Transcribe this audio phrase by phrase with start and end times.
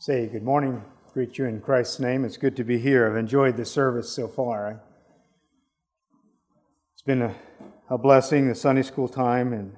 [0.00, 2.24] say good morning, greet you in Christ's name.
[2.24, 3.06] It's good to be here.
[3.06, 4.80] I've enjoyed the service so far.
[6.94, 7.34] It's been a,
[7.90, 9.76] a blessing, the Sunday school time, and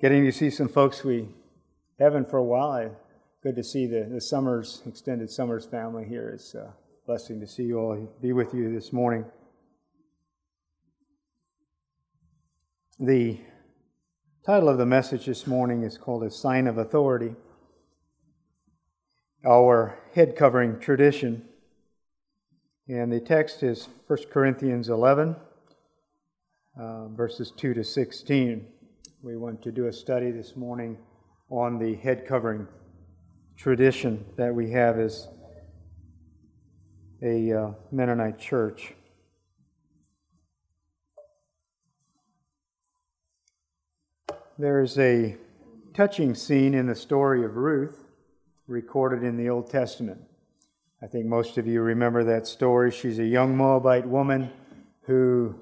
[0.00, 1.28] getting to see some folks we
[2.00, 2.96] haven't for a while.
[3.44, 6.30] Good to see the, the Summers, extended Summers family here.
[6.34, 6.74] It's a
[7.06, 9.24] blessing to see you all, be with you this morning.
[12.98, 13.38] The
[14.44, 17.36] title of the message this morning is called A Sign of Authority
[19.46, 21.42] our head covering tradition.
[22.88, 25.36] And the text is 1 Corinthians 11,
[26.78, 28.66] uh, verses 2 to 16.
[29.22, 30.98] We want to do a study this morning
[31.50, 32.66] on the head covering
[33.56, 35.28] tradition that we have as
[37.22, 38.94] a uh, Mennonite church.
[44.58, 45.36] There is a
[45.94, 48.03] touching scene in the story of Ruth
[48.66, 50.20] recorded in the Old Testament.
[51.02, 52.90] I think most of you remember that story.
[52.90, 54.50] She's a young Moabite woman
[55.02, 55.54] who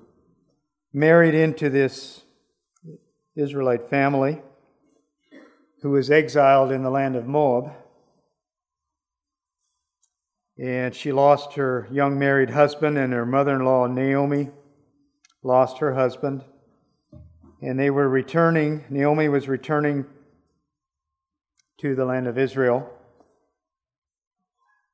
[0.93, 2.23] married into this
[3.35, 4.41] Israelite family
[5.83, 7.73] who was exiled in the land of Moab.
[10.57, 14.51] And she lost her young married husband, and her mother in law, Naomi,
[15.43, 16.45] lost her husband.
[17.61, 20.05] And they were returning, Naomi was returning
[21.83, 22.89] to the land of Israel.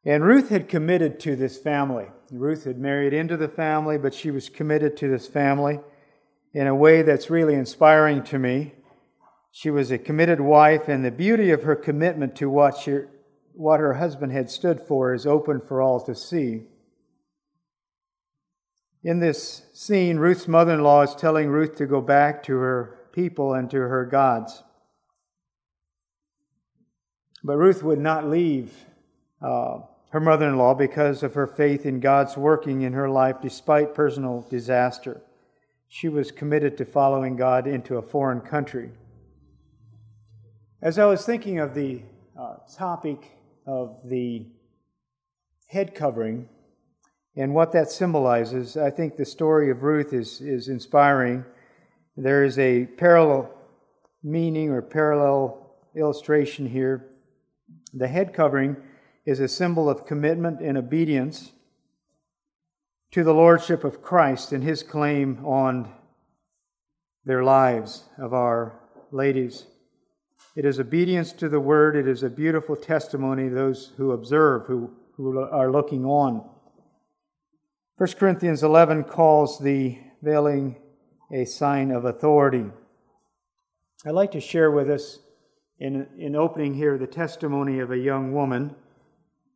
[0.06, 2.06] And Ruth had committed to this family.
[2.30, 5.80] Ruth had married into the family, but she was committed to this family
[6.54, 8.72] in a way that's really inspiring to me.
[9.52, 13.00] She was a committed wife, and the beauty of her commitment to what, she,
[13.52, 16.62] what her husband had stood for is open for all to see.
[19.04, 22.98] In this scene, Ruth's mother in law is telling Ruth to go back to her
[23.12, 24.62] people and to her gods.
[27.48, 28.74] But Ruth would not leave
[29.40, 29.78] uh,
[30.10, 33.94] her mother in law because of her faith in God's working in her life despite
[33.94, 35.22] personal disaster.
[35.88, 38.90] She was committed to following God into a foreign country.
[40.82, 42.02] As I was thinking of the
[42.38, 44.44] uh, topic of the
[45.68, 46.50] head covering
[47.34, 51.46] and what that symbolizes, I think the story of Ruth is, is inspiring.
[52.14, 53.50] There is a parallel
[54.22, 57.07] meaning or parallel illustration here
[57.92, 58.76] the head covering
[59.24, 61.52] is a symbol of commitment and obedience
[63.10, 65.92] to the lordship of Christ and his claim on
[67.24, 69.66] their lives of our ladies.
[70.56, 71.96] It is obedience to the word.
[71.96, 76.48] It is a beautiful testimony those who observe, who, who are looking on.
[77.96, 80.76] 1 Corinthians 11 calls the veiling
[81.32, 82.64] a sign of authority.
[84.06, 85.18] I'd like to share with us
[85.78, 88.74] in, in opening here the testimony of a young woman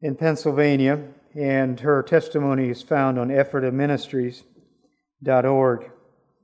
[0.01, 1.01] in Pennsylvania,
[1.35, 5.91] and her testimony is found on ephrataministries.org.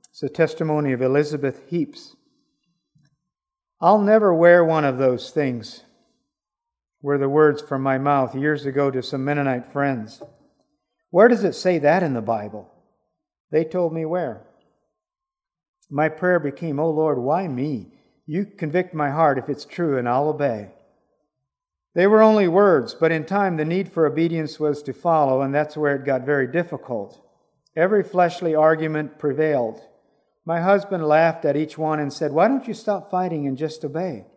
[0.09, 2.15] It's a testimony of Elizabeth Heaps.
[3.81, 5.83] I'll never wear one of those things,
[7.01, 10.21] were the words from my mouth years ago to some Mennonite friends.
[11.11, 12.69] Where does it say that in the Bible?
[13.51, 14.45] They told me where.
[15.89, 17.98] My prayer became, Oh Lord, why me?
[18.29, 20.69] You convict my heart if it's true, and I'll obey.
[21.95, 25.51] They were only words, but in time the need for obedience was to follow, and
[25.51, 27.19] that's where it got very difficult.
[27.75, 29.81] Every fleshly argument prevailed.
[30.45, 33.83] My husband laughed at each one and said, Why don't you stop fighting and just
[33.83, 34.27] obey?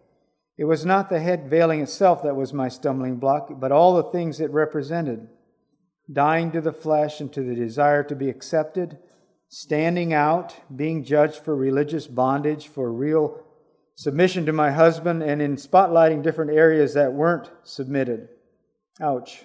[0.56, 4.10] It was not the head veiling itself that was my stumbling block, but all the
[4.10, 5.28] things it represented
[6.10, 8.96] dying to the flesh and to the desire to be accepted,
[9.50, 13.44] standing out, being judged for religious bondage, for real
[14.02, 18.28] submission to my husband and in spotlighting different areas that weren't submitted.
[19.00, 19.44] Ouch.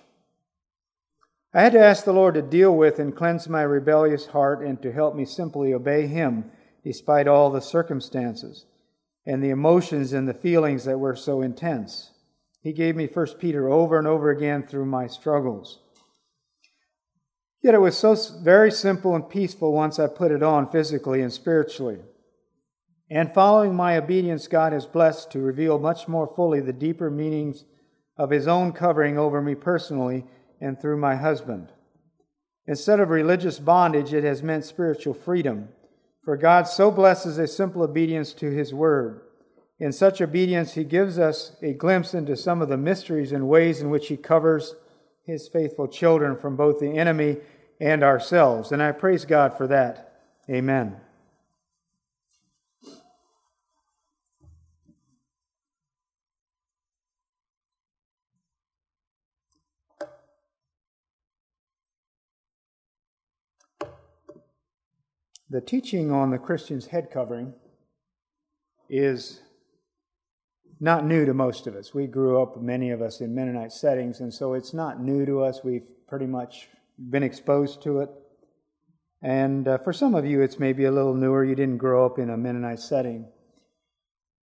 [1.54, 4.82] I had to ask the Lord to deal with and cleanse my rebellious heart and
[4.82, 6.50] to help me simply obey Him
[6.84, 8.66] despite all the circumstances
[9.28, 12.10] and the emotions and the feelings that were so intense.
[12.60, 15.82] He gave me 1 Peter over and over again through my struggles.
[17.62, 21.32] Yet it was so very simple and peaceful once I put it on physically and
[21.32, 22.00] spiritually.
[23.10, 27.64] And following my obedience, God has blessed to reveal much more fully the deeper meanings
[28.18, 30.26] of His own covering over me personally
[30.60, 31.72] and through my husband.
[32.68, 35.70] Instead of religious bondage, it has meant spiritual freedom.
[36.24, 39.22] For God so blesses a simple obedience to His word.
[39.80, 43.80] In such obedience, He gives us a glimpse into some of the mysteries and ways
[43.80, 44.76] in which He covers
[45.24, 47.38] His faithful children from both the enemy
[47.80, 48.74] and ourselves.
[48.74, 50.12] And I praise God for that.
[50.50, 50.98] Amen.
[65.50, 67.54] The teaching on the Christian's head covering
[68.90, 69.42] is
[70.80, 71.94] not new to most of us.
[71.94, 75.44] We grew up, many of us, in Mennonite settings, and so it's not new to
[75.44, 75.62] us.
[75.64, 76.68] We've pretty much
[76.98, 78.10] been exposed to it.
[79.22, 81.44] And uh, for some of you, it's maybe a little newer.
[81.44, 83.28] You didn't grow up in a Mennonite setting.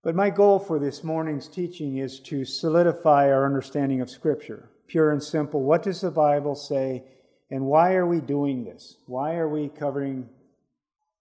[0.02, 4.70] But my goal for this morning's teaching is to solidify our understanding of Scripture.
[4.88, 5.62] Pure and simple.
[5.62, 7.04] What does the Bible say?
[7.50, 8.96] And why are we doing this?
[9.06, 10.28] Why are we covering,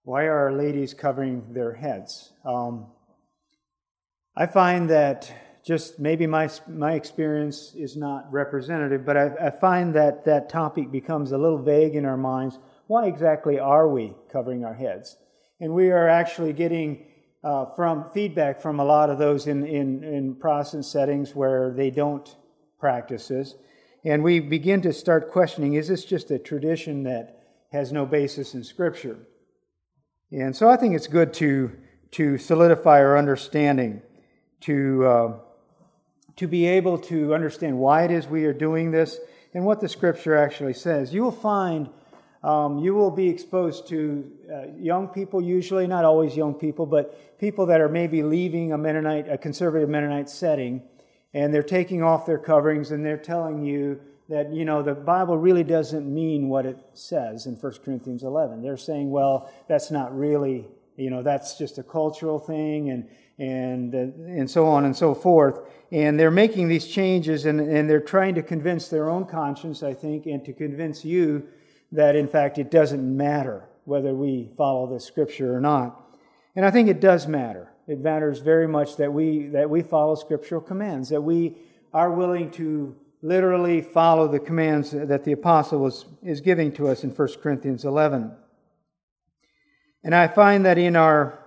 [0.03, 2.33] why are ladies covering their heads?
[2.45, 2.87] Um,
[4.35, 5.31] I find that
[5.65, 10.91] just maybe my, my experience is not representative, but I, I find that that topic
[10.91, 12.59] becomes a little vague in our minds.
[12.87, 15.15] Why exactly are we covering our heads?
[15.61, 17.05] And we are actually getting
[17.41, 21.91] uh, from feedback from a lot of those in, in, in Protestant settings where they
[21.91, 22.35] don't
[22.77, 23.55] practice this.
[24.03, 27.39] And we begin to start questioning is this just a tradition that
[27.71, 29.17] has no basis in Scripture?
[30.33, 31.71] And so I think it's good to,
[32.13, 34.01] to solidify our understanding
[34.61, 35.33] to, uh,
[36.37, 39.19] to be able to understand why it is we are doing this
[39.53, 41.13] and what the scripture actually says.
[41.13, 41.87] You will find
[42.43, 47.39] um, you will be exposed to uh, young people, usually, not always young people, but
[47.39, 50.81] people that are maybe leaving a Mennonite, a conservative Mennonite setting,
[51.35, 55.37] and they're taking off their coverings and they're telling you that, you know, the Bible
[55.37, 58.61] really doesn't mean what it says in 1 Corinthians 11.
[58.61, 63.07] They're saying, well, that's not really, you know, that's just a cultural thing and
[63.39, 65.59] and, uh, and so on and so forth.
[65.91, 69.93] And they're making these changes and, and they're trying to convince their own conscience, I
[69.93, 71.47] think, and to convince you
[71.91, 75.99] that, in fact, it doesn't matter whether we follow the scripture or not.
[76.55, 77.71] And I think it does matter.
[77.87, 81.57] It matters very much that we, that we follow scriptural commands, that we
[81.93, 87.03] are willing to literally follow the commands that the apostle was, is giving to us
[87.03, 88.31] in 1 Corinthians 11.
[90.03, 91.39] And I find that in our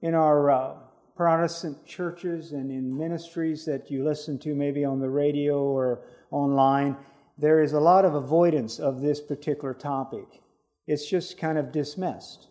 [0.00, 0.74] in our uh,
[1.16, 6.00] Protestant churches and in ministries that you listen to, maybe on the radio or
[6.30, 6.96] online,
[7.38, 10.42] there is a lot of avoidance of this particular topic.
[10.86, 12.48] It's just kind of dismissed.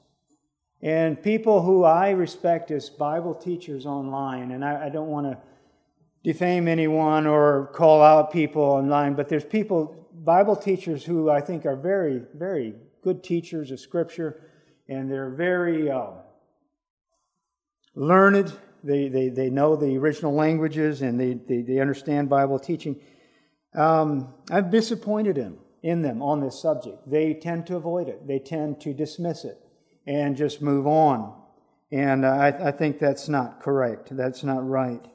[0.81, 5.37] And people who I respect as Bible teachers online, and I, I don't want to
[6.25, 11.67] defame anyone or call out people online, but there's people, Bible teachers, who I think
[11.67, 12.73] are very, very
[13.03, 14.41] good teachers of Scripture,
[14.89, 15.91] and they're very.
[15.91, 16.13] Uh,
[17.93, 18.51] learned,
[18.83, 22.99] they, they, they know the original languages, and they, they, they understand Bible teaching.
[23.75, 27.07] Um, I'm disappointed in, in them on this subject.
[27.07, 29.59] They tend to avoid it, they tend to dismiss it
[30.07, 31.39] and just move on.
[31.91, 34.09] And I, I think that's not correct.
[34.17, 35.05] That's not right.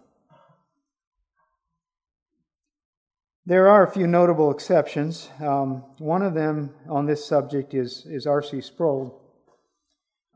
[3.47, 5.31] There are a few notable exceptions.
[5.41, 8.61] Um, one of them on this subject is, is R.C.
[8.61, 9.19] Sproul.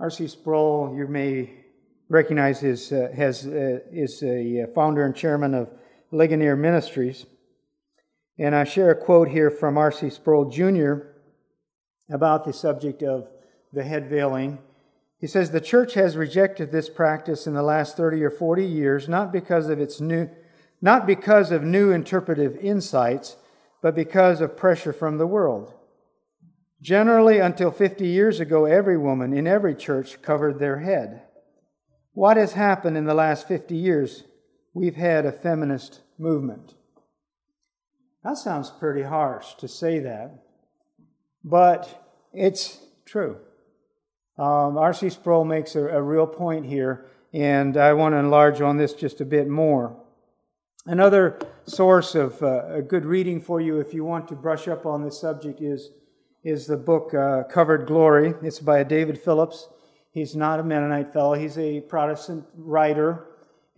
[0.00, 0.26] R.C.
[0.26, 1.50] Sproul, you may
[2.08, 5.70] recognize his, uh, has, uh, is a uh, founder and chairman of
[6.12, 7.26] Ligonier Ministries.
[8.38, 10.08] And I share a quote here from R.C.
[10.08, 10.94] Sproul Jr.
[12.08, 13.28] about the subject of
[13.72, 14.58] the head veiling.
[15.20, 19.08] He says, The church has rejected this practice in the last 30 or 40 years,
[19.10, 20.30] not because of its new,
[20.84, 23.36] not because of new interpretive insights,
[23.80, 25.72] but because of pressure from the world.
[26.82, 31.22] Generally, until 50 years ago, every woman in every church covered their head.
[32.12, 34.24] What has happened in the last 50 years?
[34.74, 36.74] We've had a feminist movement.
[38.22, 40.42] That sounds pretty harsh to say that,
[41.42, 41.88] but
[42.34, 43.38] it's true.
[44.36, 45.08] Um, R.C.
[45.08, 49.22] Sproul makes a, a real point here, and I want to enlarge on this just
[49.22, 50.03] a bit more.
[50.86, 54.84] Another source of uh, a good reading for you if you want to brush up
[54.84, 55.92] on this subject is,
[56.42, 58.34] is the book uh, Covered Glory.
[58.42, 59.70] It's by David Phillips.
[60.10, 63.28] He's not a Mennonite fellow, he's a Protestant writer,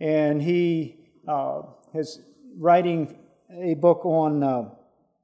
[0.01, 0.97] and he
[1.29, 1.61] uh,
[1.93, 2.19] is
[2.57, 3.17] writing
[3.57, 4.69] a book on, uh,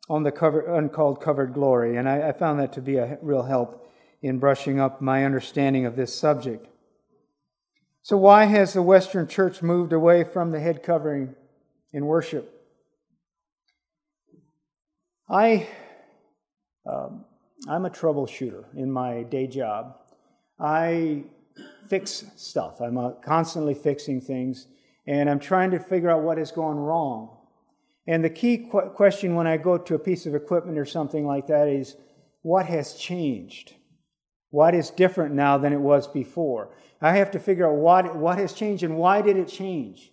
[0.09, 3.43] on the cover, uncalled covered glory, and I, I found that to be a real
[3.43, 3.85] help
[4.21, 6.65] in brushing up my understanding of this subject.
[8.03, 11.35] So, why has the Western Church moved away from the head covering
[11.93, 12.49] in worship?
[15.29, 15.67] I,
[16.85, 17.25] um,
[17.67, 19.95] I'm a troubleshooter in my day job.
[20.59, 21.23] I
[21.87, 22.81] fix stuff.
[22.81, 24.67] I'm uh, constantly fixing things,
[25.07, 27.37] and I'm trying to figure out what has gone wrong.
[28.05, 31.25] And the key qu- question when I go to a piece of equipment or something
[31.25, 31.95] like that is
[32.41, 33.75] what has changed?
[34.49, 36.75] What is different now than it was before?
[37.01, 40.12] I have to figure out what, what has changed and why did it change?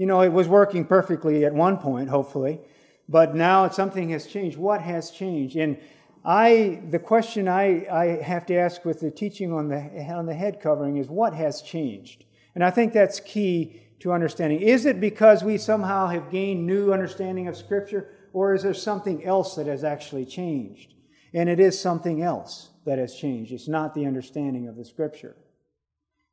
[0.00, 2.58] You know, it was working perfectly at one point, hopefully,
[3.06, 4.56] but now something has changed.
[4.56, 5.56] What has changed?
[5.56, 5.76] And
[6.24, 9.76] I, the question I, I have to ask with the teaching on the,
[10.10, 12.24] on the head covering is what has changed?
[12.54, 14.62] And I think that's key to understanding.
[14.62, 19.22] Is it because we somehow have gained new understanding of Scripture, or is there something
[19.22, 20.94] else that has actually changed?
[21.34, 23.52] And it is something else that has changed.
[23.52, 25.36] It's not the understanding of the Scripture.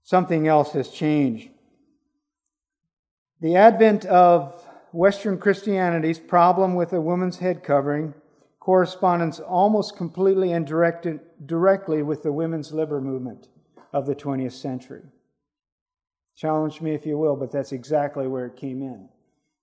[0.04, 1.50] Something else has changed.
[3.40, 8.16] The advent of Western Christianity's problem with a woman's head covering
[8.60, 13.48] corresponds almost completely and directed, directly with the women's liberal movement
[13.94, 15.04] of the 20th century.
[16.36, 19.08] Challenge me if you will, but that's exactly where it came in.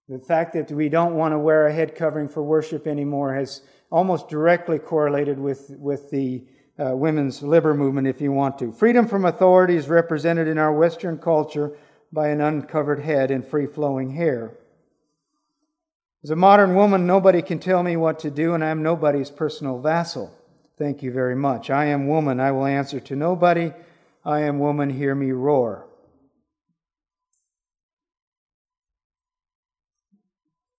[0.08, 3.62] The fact that we don't want to wear a head covering for worship anymore has
[3.90, 6.44] almost directly correlated with, with the
[6.78, 8.72] uh, women's liberal movement, if you want to.
[8.72, 11.76] Freedom from authority is represented in our Western culture
[12.14, 14.56] by an uncovered head and free flowing hair.
[16.22, 19.30] As a modern woman, nobody can tell me what to do, and I am nobody's
[19.30, 20.32] personal vassal.
[20.78, 21.68] Thank you very much.
[21.68, 22.40] I am woman.
[22.40, 23.72] I will answer to nobody.
[24.24, 24.90] I am woman.
[24.90, 25.86] Hear me roar.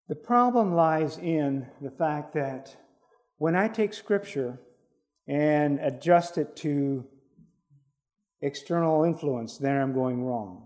[0.08, 2.75] The problem lies in the fact that
[3.38, 4.60] when I take Scripture
[5.27, 7.06] and adjust it to
[8.42, 10.64] external influence, then I'm going wrong.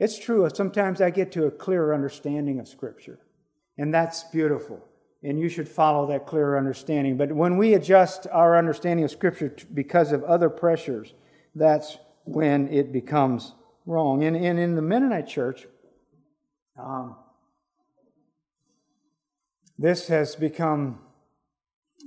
[0.00, 3.18] It's true, sometimes I get to a clearer understanding of Scripture.
[3.76, 4.82] And that's beautiful.
[5.22, 7.18] And you should follow that clearer understanding.
[7.18, 11.12] But when we adjust our understanding of Scripture because of other pressures,
[11.54, 13.52] that's when it becomes
[13.84, 14.24] wrong.
[14.24, 15.66] And, and in the Mennonite church,
[16.78, 17.16] um,
[19.78, 21.00] this has become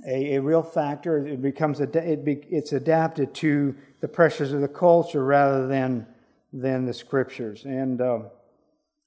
[0.08, 1.24] a, a, real factor.
[1.24, 6.08] It becomes a, it be, it's adapted to the pressures of the culture rather than
[6.54, 7.66] than the scriptures.
[7.66, 8.20] And uh,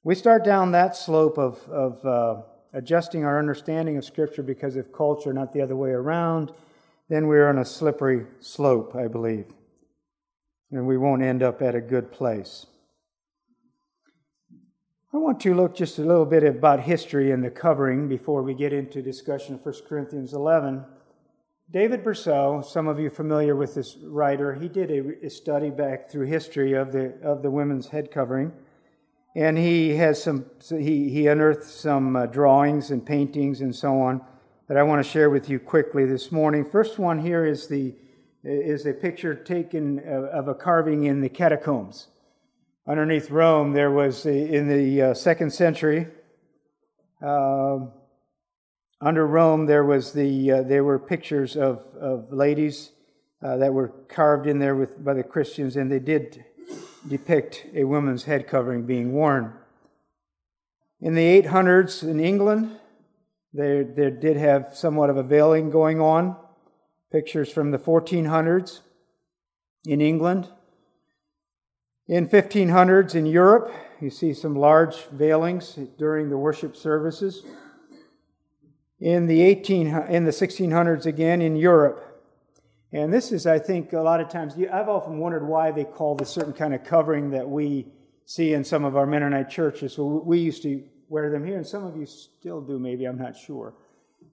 [0.04, 2.42] we start down that slope of of uh,
[2.74, 6.51] adjusting our understanding of Scripture because of culture, not the other way around,
[7.10, 9.46] then we're on a slippery slope, I believe.
[10.72, 12.66] And we won't end up at a good place.
[15.13, 18.54] I want to look just a little bit about history and the covering before we
[18.54, 20.84] get into discussion of 1 Corinthians 11.
[21.69, 26.09] David Bercot, some of you familiar with this writer, he did a, a study back
[26.09, 28.53] through history of the, of the women's head covering.
[29.36, 34.21] And he has some, he, he unearthed some uh, drawings and paintings and so on
[34.69, 36.63] that I want to share with you quickly this morning.
[36.63, 37.93] First one here is, the,
[38.43, 42.07] is a picture taken of a carving in the catacombs.
[42.88, 46.07] Underneath Rome, there was, a, in the uh, second century,
[47.21, 47.79] uh,
[49.00, 52.92] under Rome, there was the, uh, there were pictures of, of ladies
[53.44, 56.44] uh, that were carved in there with, by the Christians, and they did
[57.08, 59.54] depict a woman's head covering being worn.
[61.00, 62.80] In the 800s in England,
[63.54, 66.36] there, there did have somewhat of a veiling going on.
[67.12, 68.80] Pictures from the 1400s
[69.86, 70.50] in England.
[72.08, 77.44] In 1500s in Europe, you see some large veilings during the worship services.
[79.00, 82.08] In the 18 in the 1600s again in Europe,
[82.92, 86.16] and this is, I think, a lot of times, I've often wondered why they call
[86.16, 87.86] this certain kind of covering that we
[88.25, 89.94] see in some of our Mennonite churches.
[89.94, 93.18] So we used to wear them here, and some of you still do, maybe, I'm
[93.18, 93.74] not sure.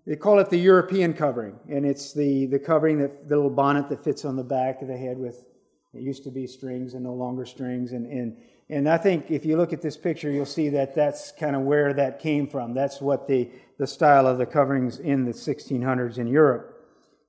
[0.06, 3.88] They call it the European covering, and it's the, the covering, that, the little bonnet
[3.88, 5.44] that fits on the back of the head with,
[5.92, 7.92] it used to be strings and no longer strings.
[7.92, 8.36] And, and,
[8.68, 11.62] and I think if you look at this picture, you'll see that that's kind of
[11.62, 12.74] where that came from.
[12.74, 16.74] That's what the, the style of the coverings in the 1600s in Europe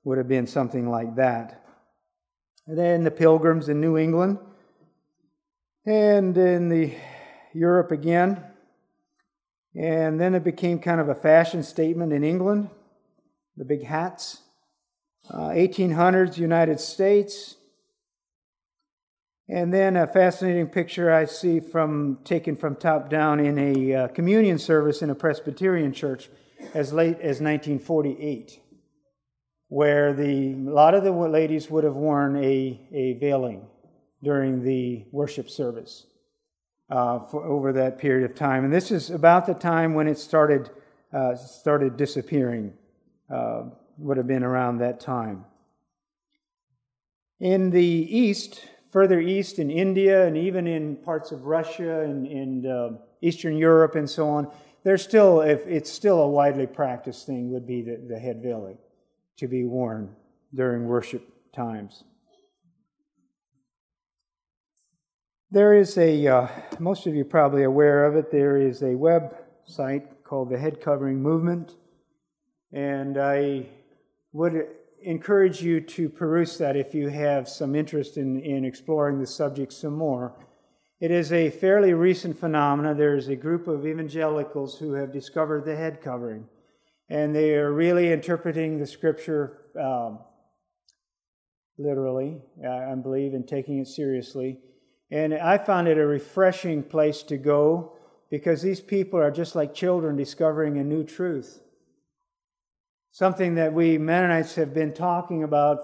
[0.04, 1.64] would have been something like that.
[2.66, 4.38] And then the pilgrims in New England,
[5.84, 6.94] and in the
[7.52, 8.42] Europe again.
[9.74, 12.70] And then it became kind of a fashion statement in England,
[13.56, 14.42] the big hats.
[15.28, 17.56] Uh, 1800s, United States.
[19.48, 24.08] And then a fascinating picture I see from taken from top down in a uh,
[24.08, 26.28] communion service in a Presbyterian church
[26.74, 28.60] as late as 1948
[29.68, 33.66] where the, a lot of the ladies would have worn a, a veiling
[34.22, 36.06] during the worship service
[36.90, 38.64] uh, for, over that period of time.
[38.64, 40.70] And this is about the time when it started,
[41.12, 42.72] uh, started disappearing,
[43.28, 43.64] uh,
[43.98, 45.44] would have been around that time.
[47.40, 48.62] In the east,
[48.96, 52.88] further east in India and even in parts of Russia and, and uh,
[53.20, 54.50] Eastern Europe and so on,
[54.84, 58.78] there's still, if it's still a widely practiced thing, would be the, the head veiling
[59.36, 60.16] to be worn
[60.54, 62.04] during worship times.
[65.50, 66.48] There is a, uh,
[66.78, 71.22] most of you probably aware of it, there is a website called the Head Covering
[71.22, 71.74] Movement.
[72.72, 73.66] And I
[74.32, 74.68] would
[75.06, 79.72] encourage you to peruse that if you have some interest in, in exploring the subject
[79.72, 80.34] some more.
[81.00, 82.96] It is a fairly recent phenomenon.
[82.96, 86.44] There's a group of evangelicals who have discovered the head covering,
[87.08, 90.18] and they are really interpreting the scripture um,
[91.78, 94.58] literally, I believe, and taking it seriously.
[95.12, 97.96] And I found it a refreshing place to go
[98.28, 101.60] because these people are just like children discovering a new truth.
[103.16, 105.78] Something that we Mennonites have been talking about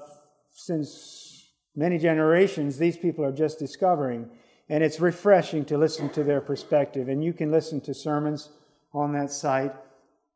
[0.51, 4.29] since many generations, these people are just discovering.
[4.69, 7.09] And it's refreshing to listen to their perspective.
[7.09, 8.51] And you can listen to sermons
[8.93, 9.73] on that site.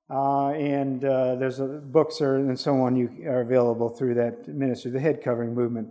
[0.08, 4.48] Uh, and uh, there's a, books are, and so on you are available through that
[4.48, 5.90] ministry, the head covering movement.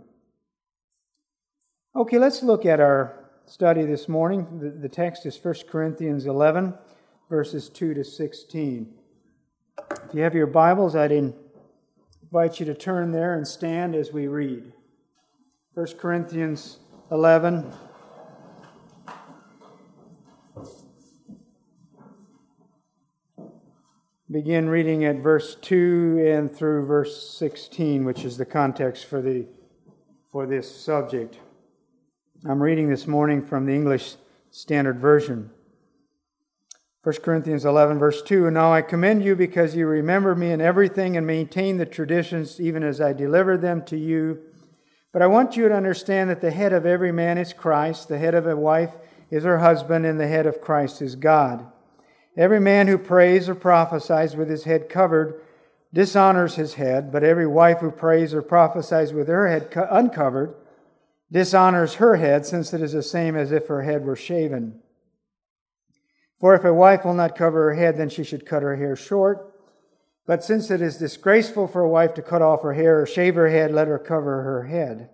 [1.94, 4.58] Okay, let's look at our study this morning.
[4.58, 6.74] The, the text is 1 Corinthians 11,
[7.30, 8.92] verses 2 to 16.
[9.78, 14.26] If you have your Bibles, I'd invite you to turn there and stand as we
[14.26, 14.72] read.
[15.74, 16.78] 1 Corinthians
[17.10, 17.70] 11,
[24.30, 29.46] begin reading at verse 2 and through verse 16, which is the context for, the,
[30.30, 31.38] for this subject.
[32.48, 34.14] I'm reading this morning from the English
[34.50, 35.50] Standard Version.
[37.06, 40.60] 1 Corinthians 11, verse 2 And now I commend you because you remember me in
[40.60, 44.40] everything and maintain the traditions even as I delivered them to you.
[45.12, 48.18] But I want you to understand that the head of every man is Christ, the
[48.18, 48.96] head of a wife
[49.30, 51.64] is her husband, and the head of Christ is God.
[52.36, 55.40] Every man who prays or prophesies with his head covered
[55.94, 60.56] dishonors his head, but every wife who prays or prophesies with her head uncovered
[61.30, 64.80] dishonors her head, since it is the same as if her head were shaven.
[66.38, 68.96] For if a wife will not cover her head, then she should cut her hair
[68.96, 69.52] short.
[70.26, 73.36] But since it is disgraceful for a wife to cut off her hair or shave
[73.36, 75.08] her head, let her cover her head.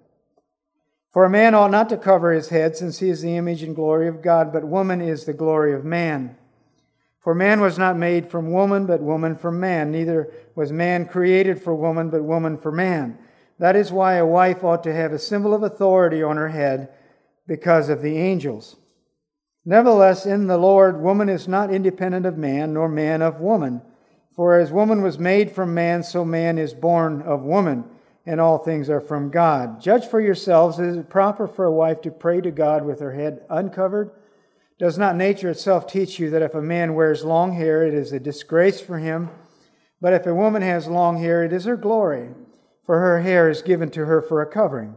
[1.13, 3.77] For a man ought not to cover his head, since he is the image and
[3.77, 6.37] glory of God, but woman is the glory of man.
[7.21, 9.93] For man was not made from woman, but woman from man.
[9.93, 13.19] Neither was man created for woman, but woman for man.
[13.59, 16.89] That is why a wife ought to have a symbol of authority on her head
[17.47, 18.77] because of the angels.
[19.65, 23.83] Nevertheless, in the Lord, woman is not independent of man, nor man of woman.
[24.35, 27.85] For as woman was made from man, so man is born of woman,
[28.27, 29.81] and all things are from God.
[29.81, 33.13] Judge for yourselves, is it proper for a wife to pray to God with her
[33.13, 34.11] head uncovered?
[34.79, 38.13] Does not nature itself teach you that if a man wears long hair, it is
[38.13, 39.31] a disgrace for him?
[40.01, 42.31] But if a woman has long hair, it is her glory,
[42.85, 44.97] for her hair is given to her for a covering.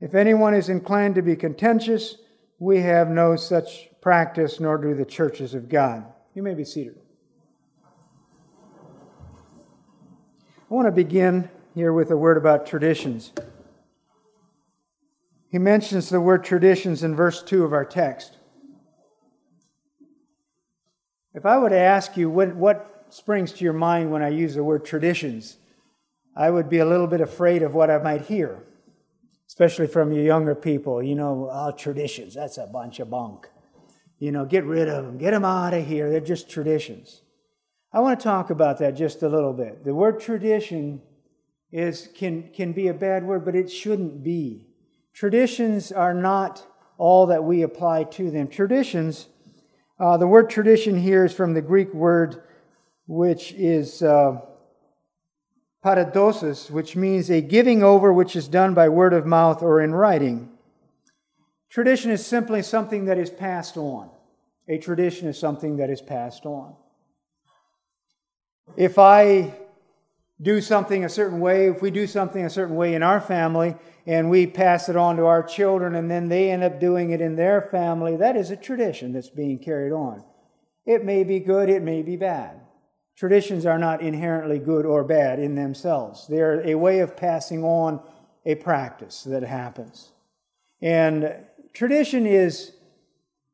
[0.00, 2.16] If anyone is inclined to be contentious,
[2.64, 6.06] we have no such practice, nor do the churches of God.
[6.32, 6.98] You may be seated.
[10.70, 13.32] I want to begin here with a word about traditions.
[15.50, 18.38] He mentions the word traditions in verse 2 of our text.
[21.34, 24.54] If I were to ask you what, what springs to your mind when I use
[24.54, 25.58] the word traditions,
[26.34, 28.62] I would be a little bit afraid of what I might hear,
[29.54, 31.00] especially from your younger people.
[31.00, 33.48] You know, oh, traditions, that's a bunch of bunk.
[34.18, 36.10] You know, get rid of them, get them out of here.
[36.10, 37.22] They're just traditions.
[37.92, 39.84] I want to talk about that just a little bit.
[39.84, 41.00] The word tradition
[41.70, 44.66] is, can, can be a bad word, but it shouldn't be.
[45.12, 46.66] Traditions are not
[46.98, 48.48] all that we apply to them.
[48.48, 49.28] Traditions
[50.00, 52.42] uh, the word tradition here is from the Greek word
[53.06, 54.40] which is uh,
[55.84, 59.94] paradosis, which means a giving over which is done by word of mouth or in
[59.94, 60.50] writing.
[61.68, 64.08] Tradition is simply something that is passed on.
[64.66, 66.74] A tradition is something that is passed on.
[68.78, 69.52] If I
[70.40, 73.76] do something a certain way, if we do something a certain way in our family
[74.06, 77.20] and we pass it on to our children and then they end up doing it
[77.20, 80.24] in their family, that is a tradition that's being carried on.
[80.86, 82.63] It may be good, it may be bad.
[83.16, 86.26] Traditions are not inherently good or bad in themselves.
[86.26, 88.00] They're a way of passing on
[88.44, 90.10] a practice that happens.
[90.82, 91.34] And
[91.72, 92.72] tradition is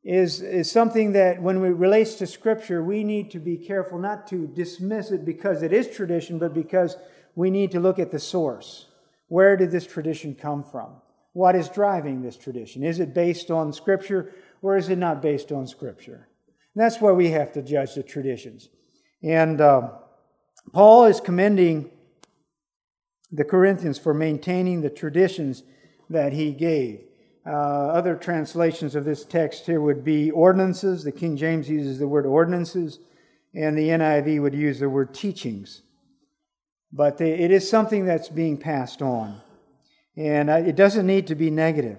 [0.03, 4.27] is, is something that when it relates to Scripture, we need to be careful not
[4.29, 6.97] to dismiss it because it is tradition, but because
[7.35, 8.87] we need to look at the source.
[9.27, 10.95] Where did this tradition come from?
[11.33, 12.83] What is driving this tradition?
[12.83, 16.27] Is it based on Scripture or is it not based on Scripture?
[16.73, 18.69] And that's where we have to judge the traditions.
[19.23, 19.89] And uh,
[20.73, 21.89] Paul is commending
[23.31, 25.63] the Corinthians for maintaining the traditions
[26.09, 27.01] that he gave.
[27.45, 31.03] Uh, other translations of this text here would be ordinances.
[31.03, 32.99] The King James uses the word ordinances,
[33.53, 35.81] and the NIV would use the word teachings.
[36.93, 39.41] but they, it is something that's being passed on.
[40.17, 41.97] And it doesn't need to be negative.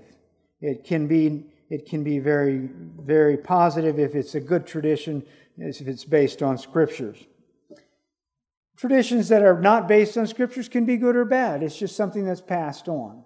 [0.60, 2.68] It can be, it can be very,
[3.00, 5.24] very positive if it's a good tradition,
[5.62, 7.18] if it's based on scriptures.
[8.76, 11.62] Traditions that are not based on scriptures can be good or bad.
[11.62, 13.22] It's just something that's passed on.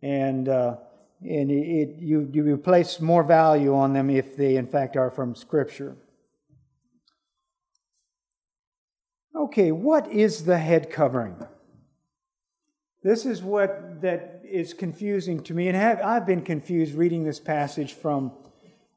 [0.00, 0.76] And, uh,
[1.22, 5.34] and it, you, you place more value on them if they, in fact, are from
[5.34, 5.96] scripture.
[9.34, 11.36] Okay, what is the head covering?
[13.02, 17.38] This is what that is confusing to me, and have, I've been confused reading this
[17.38, 18.32] passage from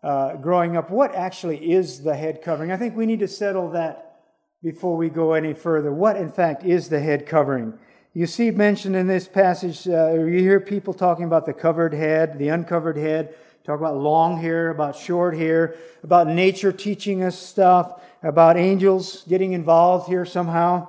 [0.04, 0.90] uh, growing up.
[0.90, 2.72] What actually is the head covering?
[2.72, 4.22] I think we need to settle that
[4.64, 5.92] before we go any further.
[5.92, 7.78] What, in fact, is the head covering?
[8.14, 12.40] You see mentioned in this passage, uh, you hear people talking about the covered head,
[12.40, 18.02] the uncovered head, talk about long hair, about short hair, about nature teaching us stuff
[18.22, 20.88] about angels getting involved here somehow.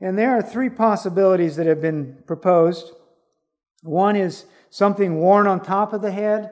[0.00, 2.92] And there are three possibilities that have been proposed.
[3.82, 6.50] One is something worn on top of the head.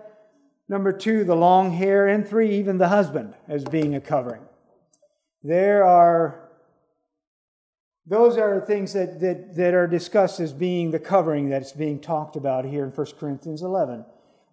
[0.69, 2.09] Number two, the long hair.
[2.09, 4.43] And three, even the husband as being a covering.
[5.43, 6.51] There are,
[8.07, 12.37] those are things that, that, that are discussed as being the covering that's being talked
[12.37, 14.05] about here in 1 Corinthians 11.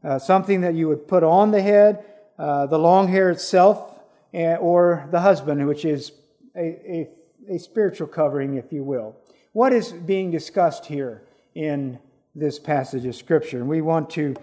[0.03, 2.03] Uh, something that you would put on the head,
[2.37, 3.99] uh, the long hair itself,
[4.33, 6.11] or the husband, which is
[6.55, 7.09] a, a,
[7.55, 9.15] a spiritual covering, if you will.
[9.51, 11.23] What is being discussed here
[11.55, 11.99] in
[12.35, 13.57] this passage of Scripture?
[13.57, 14.35] And we want to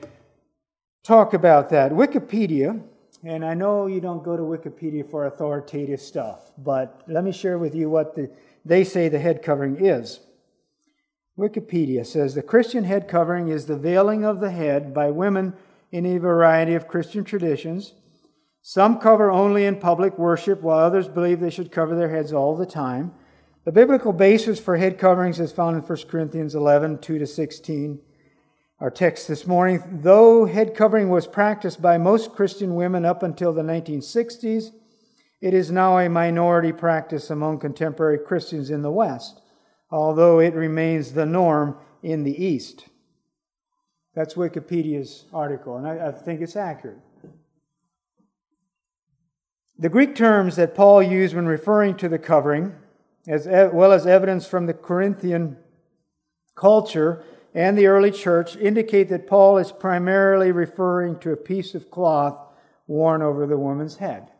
[1.06, 1.92] talk about that.
[1.92, 2.82] Wikipedia,
[3.24, 7.58] and I know you don't go to Wikipedia for authoritative stuff, but let me share
[7.58, 8.30] with you what the,
[8.64, 10.20] they say the head covering is.
[11.38, 15.54] Wikipedia says the Christian head covering is the veiling of the head by women
[15.92, 17.92] in a variety of Christian traditions
[18.68, 22.56] some cover only in public worship, while others believe they should cover their heads all
[22.56, 23.14] the time.
[23.64, 28.00] The biblical basis for head coverings is found in 1 Corinthians 11 2 to 16.
[28.78, 33.54] Our text this morning though head covering was practiced by most Christian women up until
[33.54, 34.70] the 1960s,
[35.40, 39.40] it is now a minority practice among contemporary Christians in the West,
[39.90, 42.86] although it remains the norm in the East.
[44.14, 46.98] That's Wikipedia's article, and I, I think it's accurate.
[49.78, 52.74] The Greek terms that Paul used when referring to the covering,
[53.26, 55.56] as well as evidence from the Corinthian
[56.54, 57.24] culture
[57.56, 62.38] and the early church, indicate that Paul is primarily referring to a piece of cloth
[62.86, 64.30] worn over the woman's head.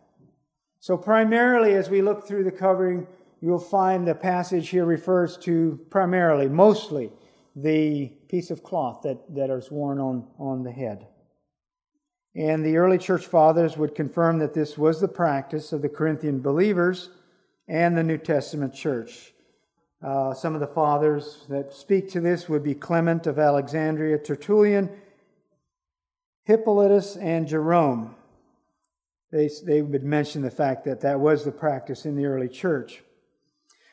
[0.81, 3.07] So, primarily, as we look through the covering,
[3.41, 7.11] you'll find the passage here refers to primarily, mostly,
[7.57, 11.07] the piece of cloth that, that is worn on, on the head.
[12.35, 16.43] And the early church fathers would confirm that this was the practice of the Corinthian
[16.43, 17.09] believers
[17.67, 19.33] and the New Testament church.
[20.03, 24.91] Uh, some of the fathers that speak to this would be Clement of Alexandria, Tertullian,
[26.45, 28.15] Hippolytus, and Jerome.
[29.33, 33.03] They, they would mention the fact that that was the practice in the early church.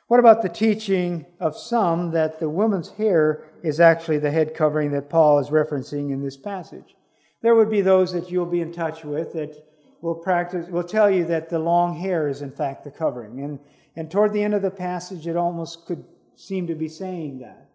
[0.08, 4.92] What about the teaching of some that the woman's hair is actually the head covering
[4.92, 6.96] that Paul is referencing in this passage?
[7.44, 9.68] there would be those that you'll be in touch with that
[10.02, 13.42] will practice will tell you that the long hair is in fact the covering.
[13.42, 13.60] And
[13.96, 16.04] and toward the end of the passage it almost could
[16.36, 17.70] seem to be saying that.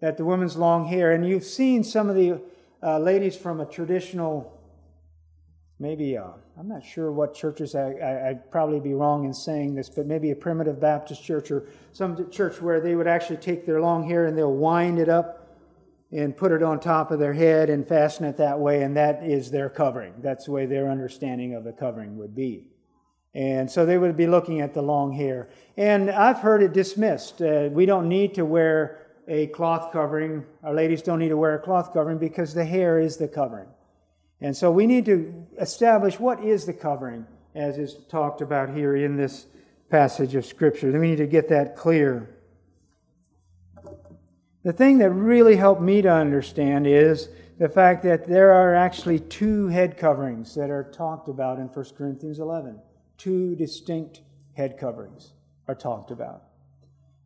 [0.00, 2.40] That the woman's long hair, and you've seen some of the
[2.82, 4.60] uh, ladies from a traditional
[5.80, 9.74] maybe uh, I'm not sure what churches I, I, would probably be wrong in saying
[9.74, 13.64] this, but maybe a primitive Baptist church or some church where they would actually take
[13.64, 15.56] their long hair and they'll wind it up
[16.12, 19.22] and put it on top of their head and fasten it that way, and that
[19.24, 20.12] is their covering.
[20.18, 22.66] That's the way their understanding of the covering would be.
[23.34, 25.48] And so they would be looking at the long hair.
[25.76, 27.40] And I've heard it dismissed.
[27.40, 30.44] Uh, we don't need to wear a cloth covering.
[30.64, 33.68] Our ladies don't need to wear a cloth covering because the hair is the covering.
[34.40, 38.96] And so we need to establish what is the covering, as is talked about here
[38.96, 39.46] in this
[39.90, 40.90] passage of Scripture.
[40.90, 42.36] We need to get that clear.
[44.64, 49.20] The thing that really helped me to understand is the fact that there are actually
[49.20, 52.80] two head coverings that are talked about in 1 Corinthians 11.
[53.20, 54.22] Two distinct
[54.54, 55.34] head coverings
[55.68, 56.44] are talked about.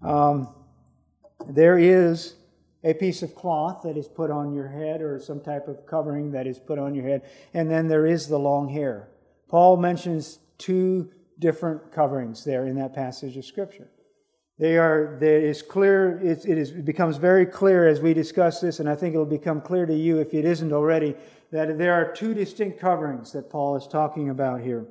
[0.02, 0.52] Um,
[1.48, 2.34] there is
[2.82, 6.32] a piece of cloth that is put on your head or some type of covering
[6.32, 7.22] that is put on your head,
[7.54, 9.08] and then there is the long hair.
[9.48, 13.88] Paul mentions two different coverings there in that passage of Scripture.
[14.58, 18.60] They are, there is clear, it, it, is, it becomes very clear as we discuss
[18.60, 21.14] this, and I think it will become clear to you if it isn't already,
[21.52, 24.88] that there are two distinct coverings that Paul is talking about here.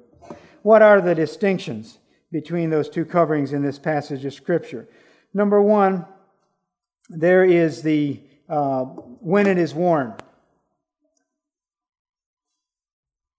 [0.63, 1.99] What are the distinctions
[2.31, 4.87] between those two coverings in this passage of Scripture?
[5.33, 6.05] Number one,
[7.09, 10.15] there is the uh, when it is worn.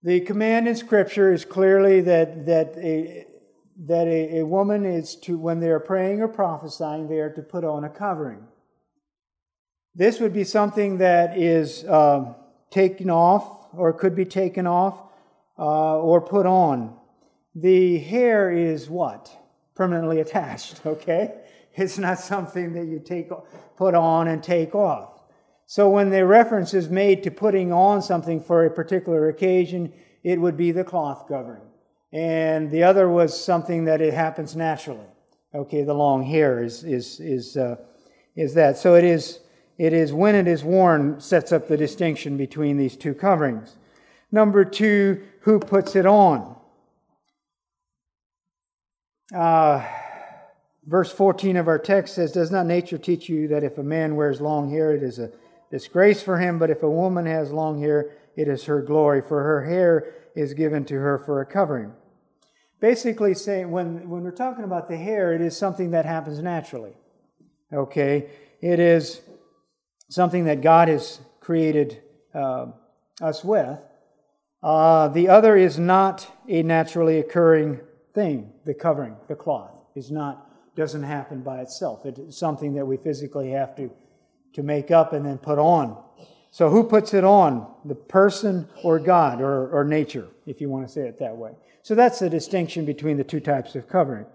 [0.03, 3.27] The command in Scripture is clearly that that a
[3.87, 7.43] that a, a woman is to when they are praying or prophesying, they are to
[7.43, 8.47] put on a covering.
[9.95, 12.35] This would be something that is uh,
[12.71, 15.01] taken off or could be taken off
[15.59, 16.99] uh, or put on.
[17.55, 19.31] The hair is what?
[19.75, 21.35] Permanently attached, okay?
[21.75, 23.31] It's not something that you take,
[23.77, 25.11] put on and take off.
[25.67, 30.41] So when the reference is made to putting on something for a particular occasion, it
[30.41, 31.63] would be the cloth covering.
[32.13, 35.07] And the other was something that it happens naturally.
[35.55, 37.77] Okay, the long hair is, is, is, uh,
[38.37, 38.77] is that.
[38.77, 39.41] So it is,
[39.79, 43.77] it is when it is worn sets up the distinction between these two coverings.
[44.31, 46.54] Number two, who puts it on?
[49.33, 49.87] Uh,
[50.87, 54.17] verse 14 of our text says, Does not nature teach you that if a man
[54.17, 55.31] wears long hair, it is a
[55.71, 59.43] disgrace for him, but if a woman has long hair, it is her glory, for
[59.43, 61.93] her hair is given to her for a covering.
[62.81, 66.93] Basically, saying when, when we're talking about the hair, it is something that happens naturally.
[67.73, 68.29] Okay?
[68.61, 69.23] It is
[70.11, 72.03] something that God has created
[72.35, 72.67] uh,
[73.21, 73.79] us with.
[74.63, 77.81] Uh, the other is not a naturally occurring
[78.15, 78.54] thing.
[78.65, 82.05] The covering, the cloth, is not doesn't happen by itself.
[82.05, 83.91] It's something that we physically have to
[84.55, 86.03] to make up and then put on.
[86.51, 87.67] So who puts it on?
[87.85, 91.51] The person or God or, or nature, if you want to say it that way.
[91.83, 94.27] So that's the distinction between the two types of covering.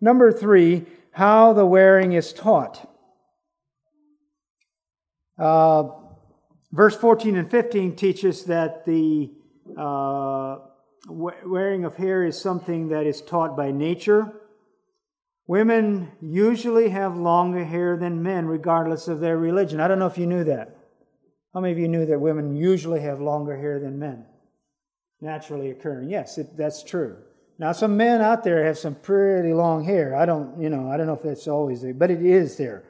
[0.00, 2.88] Number three, how the wearing is taught.
[5.38, 5.84] Uh,
[6.72, 9.30] verse 14 and 15 teaches that the
[9.76, 10.58] uh,
[11.08, 14.32] wearing of hair is something that is taught by nature.
[15.46, 19.80] Women usually have longer hair than men, regardless of their religion.
[19.80, 20.76] I don't know if you knew that.
[21.52, 24.24] How many of you knew that women usually have longer hair than men?
[25.20, 26.08] Naturally occurring.
[26.08, 27.18] Yes, it, that's true.
[27.58, 30.16] Now, some men out there have some pretty long hair.
[30.16, 32.84] I don't, you know, I don't know if that's always there, but it is there.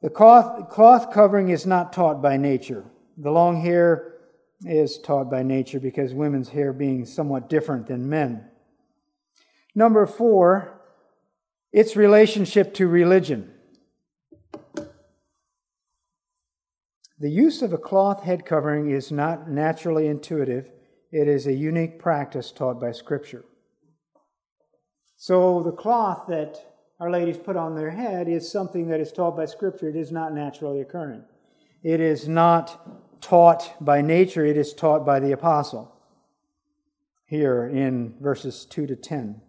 [0.00, 2.84] The cloth, cloth covering is not taught by nature.
[3.16, 4.17] The long hair
[4.64, 8.44] is taught by nature because women's hair being somewhat different than men.
[9.74, 10.80] Number four,
[11.72, 13.52] its relationship to religion.
[17.20, 20.70] The use of a cloth head covering is not naturally intuitive,
[21.10, 23.44] it is a unique practice taught by Scripture.
[25.16, 26.58] So, the cloth that
[27.00, 29.88] our ladies put on their head is something that is taught by Scripture.
[29.88, 31.24] It is not naturally occurring.
[31.82, 35.94] It is not taught by nature, it is taught by the apostle
[37.26, 39.40] here in verses 2 to 10.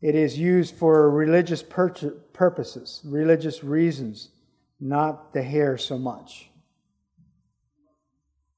[0.00, 4.30] It is used for religious purposes, religious reasons,
[4.80, 6.50] not the hair so much.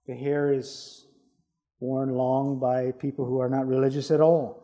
[0.07, 1.07] The hair is
[1.79, 4.61] worn long by people who are not religious at all.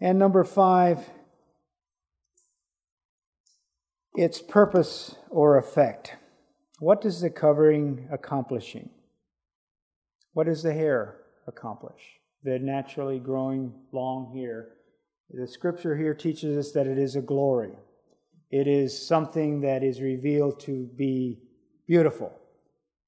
[0.00, 0.98] And number five,
[4.14, 6.16] its purpose or effect.
[6.78, 8.90] What does the covering accomplishing?
[10.34, 12.02] What does the hair accomplish?
[12.44, 14.68] The naturally growing long hair.
[15.30, 17.72] The scripture here teaches us that it is a glory.
[18.50, 21.40] It is something that is revealed to be
[21.86, 22.38] beautiful.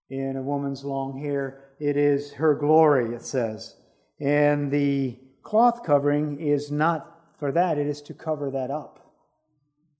[0.09, 3.77] In a woman's long hair, it is her glory, it says.
[4.19, 9.15] And the cloth covering is not for that, it is to cover that up.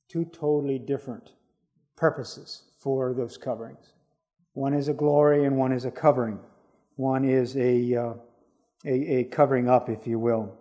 [0.09, 1.33] Two totally different
[1.95, 3.95] purposes for those coverings.
[4.55, 6.39] One is a glory and one is a covering.
[6.97, 8.15] One is a, uh,
[8.85, 10.55] a, a covering up, if you will.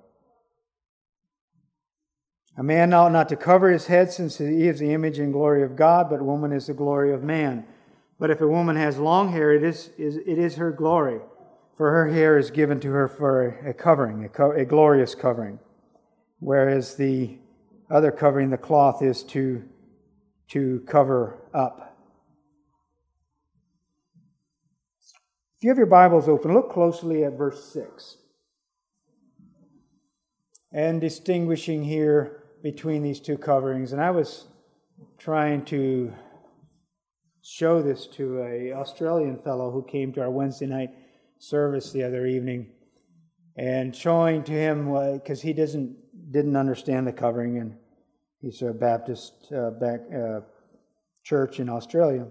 [2.58, 5.64] A man ought not to cover his head since he is the image and glory
[5.64, 7.66] of God, but woman is the glory of man.
[8.20, 11.22] But if a woman has long hair, it is, is it is her glory,
[11.76, 15.60] for her hair is given to her for a covering, a, co- a glorious covering.
[16.40, 17.38] Whereas the
[17.92, 19.64] other covering, the cloth, is to,
[20.50, 21.87] to cover up.
[25.58, 28.18] If you have your Bibles open, look closely at verse 6.
[30.72, 33.92] And distinguishing here between these two coverings.
[33.92, 34.46] And I was
[35.18, 36.14] trying to
[37.42, 40.92] show this to a Australian fellow who came to our Wednesday night
[41.40, 42.68] service the other evening,
[43.58, 45.98] and showing to him because he doesn't
[46.32, 47.76] didn't understand the covering, and
[48.42, 50.42] he's a Baptist uh, back, uh,
[51.24, 52.28] church in Australia.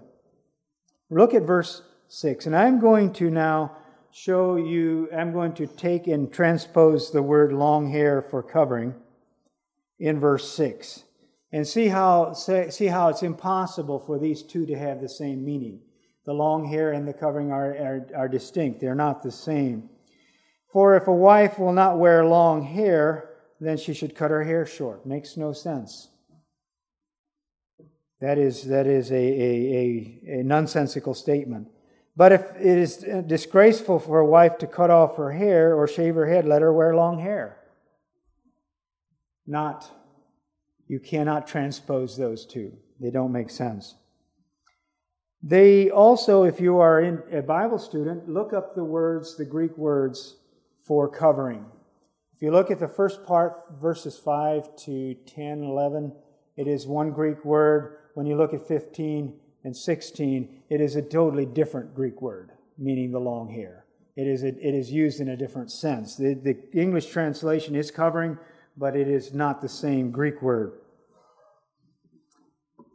[1.09, 3.77] Look at verse six, and I'm going to now
[4.11, 5.09] show you.
[5.15, 8.95] I'm going to take and transpose the word long hair for covering
[9.99, 11.03] in verse 6.
[11.51, 15.79] And see how, see how it's impossible for these two to have the same meaning.
[16.25, 19.89] The long hair and the covering are, are, are distinct, they're not the same.
[20.73, 23.29] For if a wife will not wear long hair,
[23.61, 25.05] then she should cut her hair short.
[25.05, 26.09] Makes no sense.
[28.19, 31.69] That is, that is a, a, a, a nonsensical statement.
[32.17, 36.15] But if it is disgraceful for a wife to cut off her hair or shave
[36.15, 37.59] her head, let her wear long hair.
[39.45, 39.87] Not,
[40.87, 42.73] you cannot transpose those two.
[42.99, 43.93] They don't make sense.
[45.43, 49.77] They also, if you are in a Bible student, look up the words, the Greek
[49.77, 50.37] words
[50.81, 51.63] for covering.
[52.35, 56.13] If you look at the first part, verses 5 to 10, 11,
[56.55, 57.97] it is one Greek word.
[58.15, 63.11] When you look at 15 and 16, it is a totally different Greek word, meaning
[63.11, 63.85] the long hair.
[64.15, 66.15] It is, a, it is used in a different sense.
[66.15, 68.37] The, the English translation is covering,
[68.75, 70.73] but it is not the same Greek word.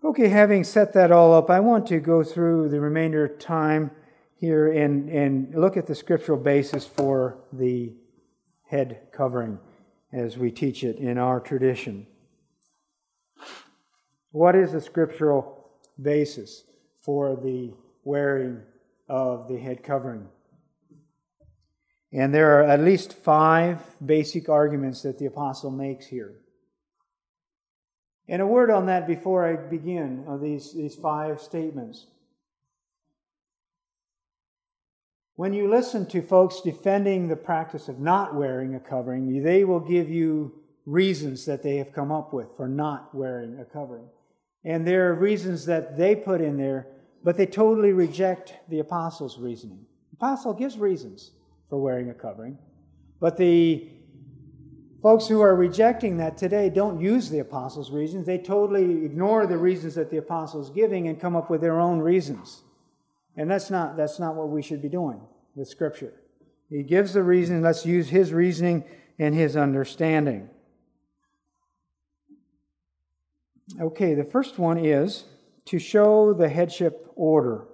[0.04, 3.92] Okay, having set that all up, I want to go through the remainder of time
[4.34, 7.92] here and, and look at the scriptural basis for the
[8.66, 9.60] head covering
[10.12, 12.06] as we teach it in our tradition.
[14.32, 15.61] What is the scriptural
[16.02, 16.64] basis
[17.00, 17.72] for the
[18.04, 18.60] wearing
[19.08, 20.26] of the head covering?
[22.12, 26.34] And there are at least five basic arguments that the apostle makes here.
[28.28, 32.06] And a word on that before I begin of these, these five statements.
[35.34, 39.80] When you listen to folks defending the practice of not wearing a covering, they will
[39.80, 40.52] give you
[40.84, 44.06] reasons that they have come up with for not wearing a covering.
[44.64, 46.86] And there are reasons that they put in there,
[47.24, 49.84] but they totally reject the apostles' reasoning.
[50.10, 51.32] The apostle gives reasons
[51.68, 52.58] for wearing a covering,
[53.20, 53.88] but the
[55.02, 58.24] folks who are rejecting that today don't use the apostles' reasons.
[58.24, 61.98] They totally ignore the reasons that the apostles giving and come up with their own
[61.98, 62.62] reasons.
[63.36, 65.20] And that's not, that's not what we should be doing
[65.56, 66.12] with Scripture.
[66.70, 68.84] He gives the reason, let's use his reasoning
[69.18, 70.48] and his understanding.
[73.80, 75.24] Okay, the first one is
[75.66, 77.64] to show the headship order.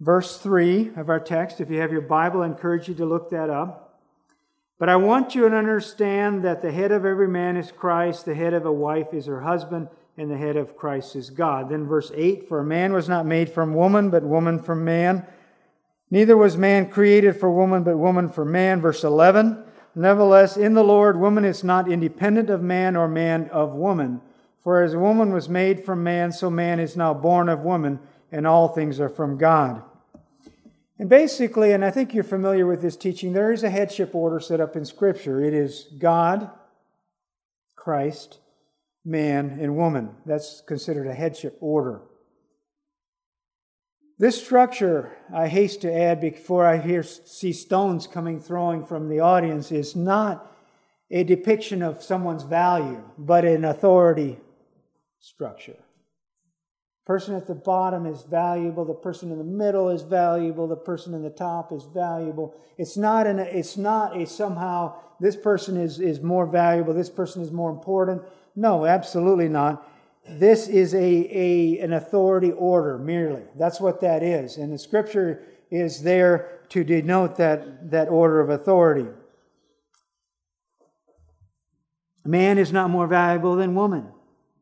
[0.00, 3.30] Verse 3 of our text, if you have your Bible, I encourage you to look
[3.30, 4.00] that up.
[4.78, 8.34] But I want you to understand that the head of every man is Christ, the
[8.34, 11.68] head of a wife is her husband, and the head of Christ is God.
[11.68, 15.26] Then verse 8 For a man was not made from woman, but woman from man.
[16.10, 18.80] Neither was man created for woman, but woman for man.
[18.80, 19.64] Verse 11
[19.94, 24.20] Nevertheless, in the Lord, woman is not independent of man, or man of woman.
[24.60, 28.00] For as woman was made from man, so man is now born of woman,
[28.30, 29.82] and all things are from God.
[30.98, 34.38] And basically, and I think you're familiar with this teaching, there is a headship order
[34.38, 35.42] set up in Scripture.
[35.42, 36.48] It is God,
[37.74, 38.38] Christ,
[39.04, 40.10] man, and woman.
[40.24, 42.02] That's considered a headship order.
[44.18, 49.20] This structure, I haste to add before I hear see stones coming throwing from the
[49.20, 50.50] audience, is not
[51.10, 54.38] a depiction of someone's value, but an authority
[55.18, 55.76] structure.
[57.04, 61.14] Person at the bottom is valuable, the person in the middle is valuable, the person
[61.14, 62.54] in the top is valuable.
[62.78, 67.42] It's not an, it's not a somehow this person is, is more valuable, this person
[67.42, 68.22] is more important.
[68.54, 69.86] No, absolutely not.
[70.28, 73.42] This is a, a, an authority order merely.
[73.58, 74.56] That's what that is.
[74.56, 79.08] And the scripture is there to denote that, that order of authority.
[82.24, 84.06] Man is not more valuable than woman,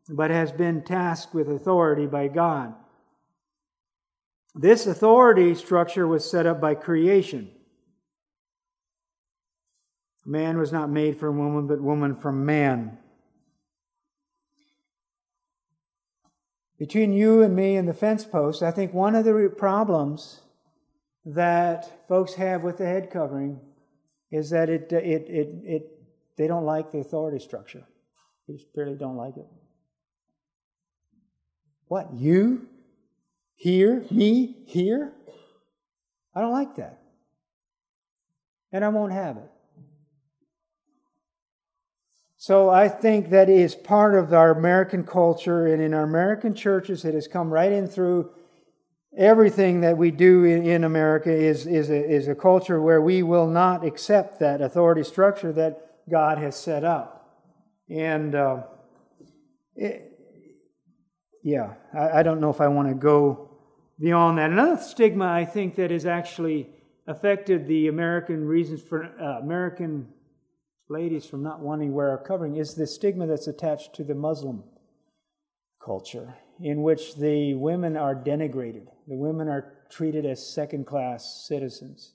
[0.09, 2.75] but has been tasked with authority by God.
[4.55, 7.51] This authority structure was set up by creation.
[10.25, 12.99] Man was not made from woman, but woman from man.
[16.81, 20.41] Between you and me and the fence post, I think one of the problems
[21.27, 23.61] that folks have with the head covering
[24.33, 25.83] is that it, it, it, it,
[26.39, 27.85] they don't like the authority structure.
[28.49, 29.47] They just really don't like it.
[31.89, 32.67] What, you?
[33.57, 34.03] Here?
[34.11, 34.57] Me?
[34.65, 35.13] Here?
[36.35, 37.03] I don't like that.
[38.73, 39.51] And I won't have it.
[42.43, 47.05] So I think that is part of our American culture, and in our American churches,
[47.05, 48.31] it has come right in through
[49.15, 53.23] everything that we do in, in America is, is, a, is a culture where we
[53.23, 57.29] will not accept that authority structure that God has set up.
[57.91, 58.63] And uh,
[59.77, 60.11] it,
[61.45, 63.51] yeah, I, I don't know if I want to go
[64.01, 64.49] beyond that.
[64.49, 66.71] Another stigma I think that has actually
[67.07, 70.09] affected the American reasons for uh, American
[70.91, 74.15] ladies from not wanting to wear a covering is the stigma that's attached to the
[74.15, 74.65] Muslim
[75.83, 78.87] culture, in which the women are denigrated.
[79.07, 82.13] The women are treated as second class citizens.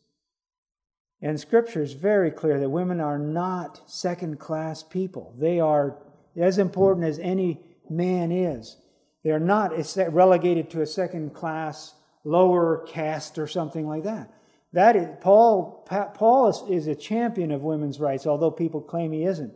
[1.21, 5.33] And Scripture is very clear that women are not second class people.
[5.39, 5.97] They are
[6.35, 8.77] as important as any man is.
[9.23, 9.71] They are not
[10.09, 11.95] relegated to a second class,
[12.25, 14.31] lower caste, or something like that.
[14.75, 19.23] That is, Paul, Paul is, is a champion of women's rights, although people claim he
[19.23, 19.53] isn't.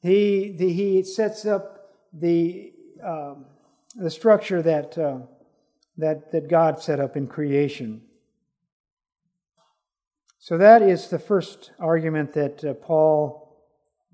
[0.00, 2.72] He, the, he sets up the,
[3.04, 3.44] um,
[3.96, 5.18] the structure that, uh,
[5.98, 8.00] that, that God set up in creation.
[10.38, 13.62] So that is the first argument that uh, Paul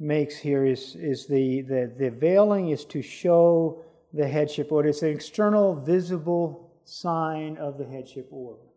[0.01, 4.89] makes here is, is the, the, the veiling is to show the headship order.
[4.89, 8.72] It's an external, visible sign of the headship order.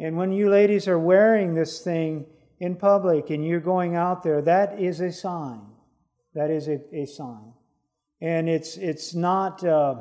[0.00, 2.24] And when you ladies are wearing this thing
[2.58, 5.60] in public and you're going out there, that is a sign.
[6.34, 7.52] That is a, a sign.
[8.22, 9.96] And it's, it's not, uh,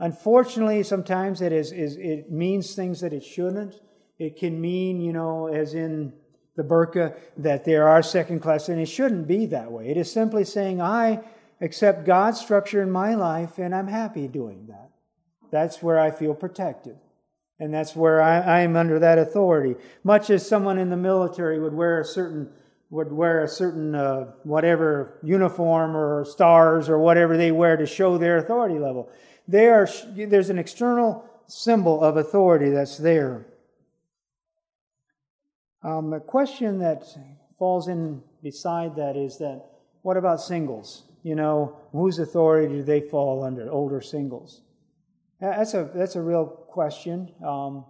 [0.00, 3.76] unfortunately, sometimes it, is, is, it means things that it shouldn't.
[4.18, 6.12] It can mean, you know, as in
[6.56, 9.88] the burqa, that there are second class, and it shouldn't be that way.
[9.88, 11.20] It is simply saying, I
[11.60, 14.90] accept God's structure in my life, and I'm happy doing that.
[15.52, 16.96] That's where I feel protected.
[17.58, 19.76] And that's where I, am under that authority.
[20.04, 22.50] Much as someone in the military would wear a certain
[22.90, 28.16] would wear a certain uh, whatever uniform or stars or whatever they wear to show
[28.16, 29.10] their authority level.
[29.48, 33.46] They are, there's an external symbol of authority that's there.
[35.82, 37.04] Um, a question that
[37.58, 39.64] falls in beside that is that
[40.02, 41.04] what about singles?
[41.22, 43.68] You know, whose authority do they fall under?
[43.70, 44.62] Older singles.
[45.40, 47.32] That's a that's a real question.
[47.44, 47.84] Um,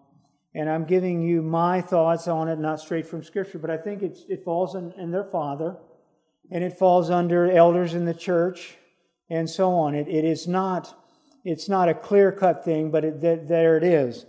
[0.56, 4.02] and I'm giving you my thoughts on it, not straight from Scripture, but I think
[4.02, 5.76] it falls in, in, their father,
[6.50, 8.74] and it falls under elders in the church,
[9.28, 9.94] and so on.
[9.94, 10.98] It, it is not,
[11.44, 14.24] it's not a clear cut thing, but it, th- there it is.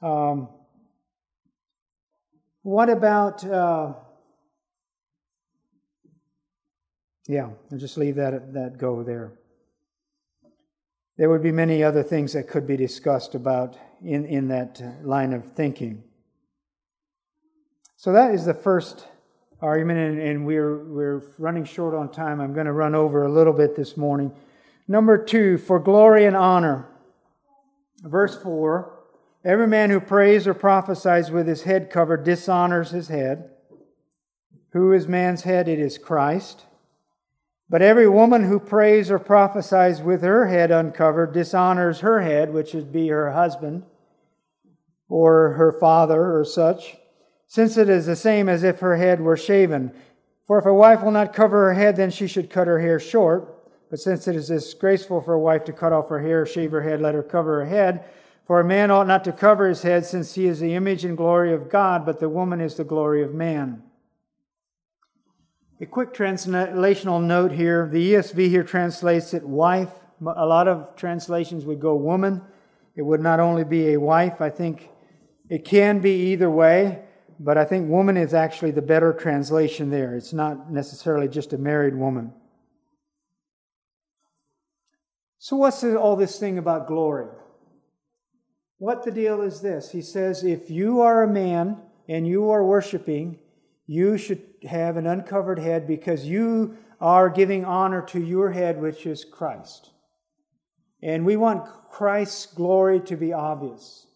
[0.00, 0.48] Um,
[2.62, 3.92] what about, uh,
[7.26, 9.37] yeah, I'll just leave that, that go there.
[11.18, 15.06] There would be many other things that could be discussed about in, in that uh,
[15.06, 16.04] line of thinking.
[17.96, 19.04] So that is the first
[19.60, 22.40] argument, and, and we're, we're running short on time.
[22.40, 24.32] I'm going to run over a little bit this morning.
[24.86, 26.88] Number two, for glory and honor.
[28.02, 28.94] Verse 4
[29.44, 33.50] Every man who prays or prophesies with his head covered dishonors his head.
[34.72, 35.66] Who is man's head?
[35.68, 36.66] It is Christ.
[37.70, 42.72] But every woman who prays or prophesies with her head uncovered dishonors her head, which
[42.72, 43.84] would be her husband
[45.08, 46.96] or her father or such,
[47.46, 49.92] since it is the same as if her head were shaven.
[50.46, 52.98] For if a wife will not cover her head, then she should cut her hair
[52.98, 53.54] short.
[53.90, 56.82] But since it is disgraceful for a wife to cut off her hair, shave her
[56.82, 58.04] head, let her cover her head.
[58.46, 61.18] For a man ought not to cover his head, since he is the image and
[61.18, 63.82] glory of God, but the woman is the glory of man.
[65.80, 67.88] A quick translational note here.
[67.88, 69.92] The ESV here translates it wife.
[70.20, 72.42] A lot of translations would go woman.
[72.96, 74.40] It would not only be a wife.
[74.40, 74.88] I think
[75.48, 77.04] it can be either way,
[77.38, 80.16] but I think woman is actually the better translation there.
[80.16, 82.32] It's not necessarily just a married woman.
[85.38, 87.28] So, what's all this thing about glory?
[88.78, 89.92] What the deal is this?
[89.92, 91.76] He says, if you are a man
[92.08, 93.38] and you are worshiping,
[93.88, 99.06] you should have an uncovered head because you are giving honor to your head, which
[99.06, 99.90] is Christ.
[101.02, 104.06] And we want Christ's glory to be obvious.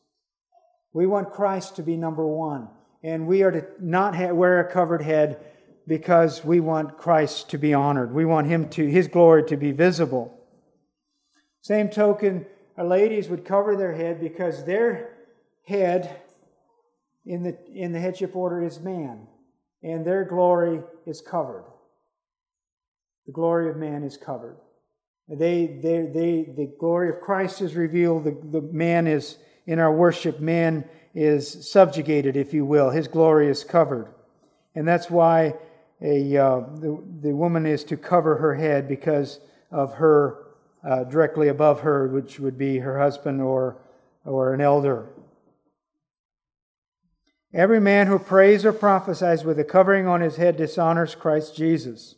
[0.93, 2.69] We want Christ to be number one.
[3.03, 5.43] And we are to not wear a covered head
[5.89, 8.13] because we want Christ to be honored.
[8.13, 10.39] We want him to, his glory to be visible.
[11.63, 12.45] Same token,
[12.77, 15.15] our ladies would cover their head because their
[15.65, 16.21] head
[17.25, 19.29] in the, in the headship order is man
[19.83, 21.65] and their glory is covered.
[23.27, 24.57] The glory of man is covered.
[25.29, 28.25] They, they, they, the glory of Christ is revealed.
[28.25, 32.91] The, the man is, in our worship, man is subjugated, if you will.
[32.91, 34.13] His glory is covered.
[34.75, 35.55] And that's why
[36.01, 39.39] a, uh, the, the woman is to cover her head because
[39.71, 40.39] of her,
[40.85, 43.79] uh, directly above her, which would be her husband or,
[44.25, 45.09] or an elder.
[47.55, 52.15] Every man who prays or prophesies with a covering on his head dishonors Christ Jesus.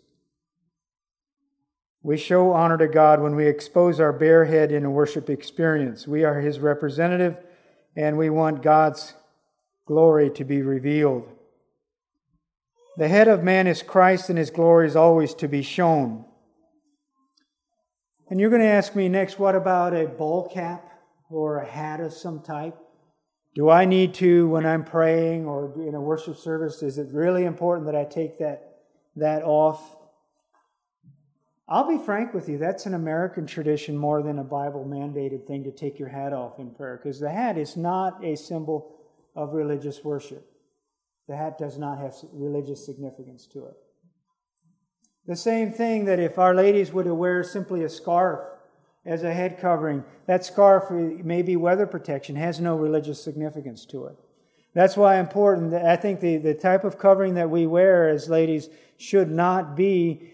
[2.02, 6.06] We show honor to God when we expose our bare head in a worship experience.
[6.06, 7.36] We are his representative
[7.96, 9.14] and we want God's
[9.86, 11.28] glory to be revealed.
[12.96, 16.24] The head of man is Christ, and his glory is always to be shown.
[18.30, 20.88] And you're going to ask me next, what about a bowl cap
[21.28, 22.76] or a hat of some type?
[23.54, 27.44] Do I need to, when I'm praying or in a worship service, is it really
[27.44, 28.80] important that I take that,
[29.14, 29.96] that off?
[31.68, 35.62] I'll be frank with you, that's an American tradition more than a Bible mandated thing
[35.64, 38.96] to take your hat off in prayer, because the hat is not a symbol
[39.36, 40.44] of religious worship.
[41.28, 43.76] The hat does not have religious significance to it.
[45.26, 48.42] The same thing that if Our Ladies would wear simply a scarf
[49.06, 54.06] as a head covering, that scarf may be weather protection, has no religious significance to
[54.06, 54.16] it.
[54.74, 55.74] That's why important.
[55.74, 60.32] I think the, the type of covering that we wear as ladies should not be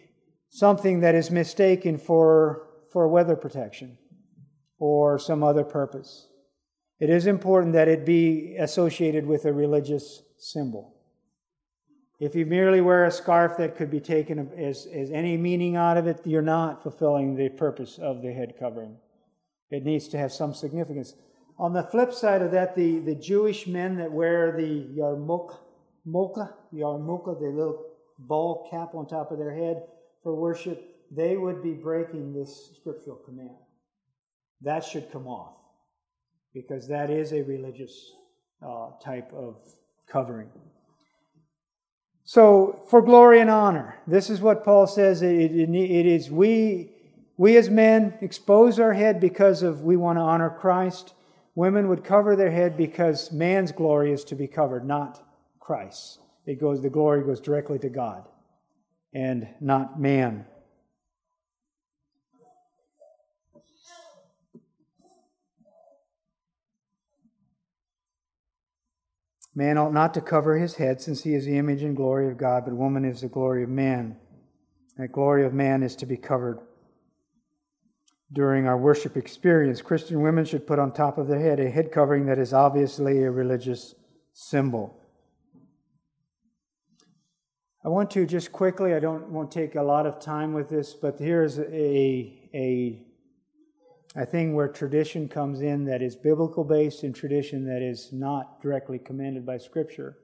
[0.48, 3.98] something that is mistaken for, for weather protection
[4.78, 6.26] or some other purpose.
[6.98, 10.94] It is important that it be associated with a religious symbol.
[12.20, 15.96] If you merely wear a scarf that could be taken as, as any meaning out
[15.96, 18.96] of it, you're not fulfilling the purpose of the head covering.
[19.70, 21.14] It needs to have some significance.
[21.58, 25.56] On the flip side of that, the, the Jewish men that wear the yarmulke,
[26.04, 27.86] mocha, yarmulke, the little
[28.18, 29.84] ball cap on top of their head,
[30.22, 30.78] for worship,
[31.10, 33.56] they would be breaking this scriptural command.
[34.60, 35.54] That should come off
[36.52, 38.12] because that is a religious
[38.62, 39.56] uh, type of
[40.06, 40.50] covering.
[42.32, 45.20] So, for glory and honor, this is what Paul says.
[45.20, 46.92] It, it, it is we,
[47.36, 51.14] we as men expose our head because of we want to honor Christ.
[51.56, 55.20] Women would cover their head because man's glory is to be covered, not
[55.58, 56.20] Christ.
[56.46, 58.28] It goes, the glory goes directly to God
[59.12, 60.46] and not man.
[69.54, 72.38] Man ought not to cover his head, since he is the image and glory of
[72.38, 74.16] God, but woman is the glory of man.
[74.96, 76.60] That glory of man is to be covered.
[78.32, 81.90] During our worship experience, Christian women should put on top of their head a head
[81.90, 83.96] covering that is obviously a religious
[84.32, 84.96] symbol.
[87.84, 90.68] I want to just quickly, I don't want to take a lot of time with
[90.68, 93.02] this, but here's a, a,
[94.16, 98.60] a thing where tradition comes in that is biblical based and tradition that is not
[98.60, 100.18] directly commanded by Scripture.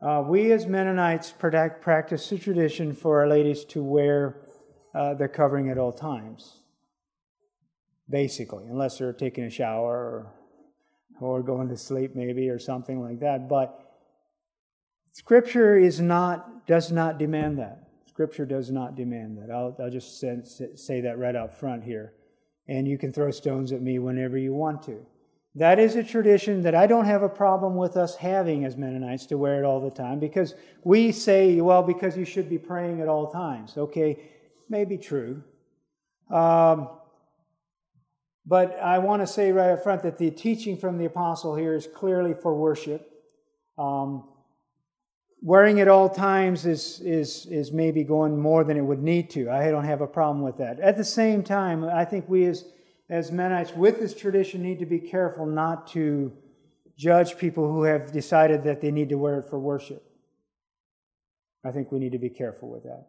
[0.00, 4.48] Uh, we as Mennonites practice the tradition for our ladies to wear
[4.96, 6.56] uh, their covering at all times,
[8.10, 10.34] basically, unless they're taking a shower or,
[11.20, 13.48] or going to sleep maybe or something like that.
[13.48, 13.78] But
[15.12, 17.84] Scripture is not, does not demand that.
[18.08, 19.54] Scripture does not demand that.
[19.54, 20.40] I'll, I'll just say,
[20.74, 22.14] say that right out front here.
[22.68, 25.04] And you can throw stones at me whenever you want to.
[25.54, 29.26] That is a tradition that I don't have a problem with us having as Mennonites
[29.26, 33.02] to wear it all the time because we say, well, because you should be praying
[33.02, 33.76] at all times.
[33.76, 34.18] Okay,
[34.70, 35.42] maybe true.
[36.30, 36.88] Um,
[38.46, 41.74] but I want to say right up front that the teaching from the apostle here
[41.74, 43.08] is clearly for worship.
[43.76, 44.24] Um,
[45.44, 49.50] Wearing it all times is, is, is maybe going more than it would need to.
[49.50, 50.78] I don't have a problem with that.
[50.78, 52.64] At the same time, I think we as,
[53.10, 56.32] as Mennonites with this tradition need to be careful not to
[56.96, 60.04] judge people who have decided that they need to wear it for worship.
[61.64, 63.06] I think we need to be careful with that.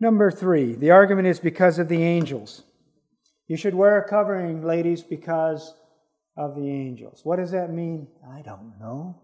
[0.00, 2.62] Number three, the argument is because of the angels.
[3.48, 5.74] You should wear a covering, ladies, because
[6.36, 7.20] of the angels.
[7.24, 8.08] What does that mean?
[8.30, 9.20] I don't know.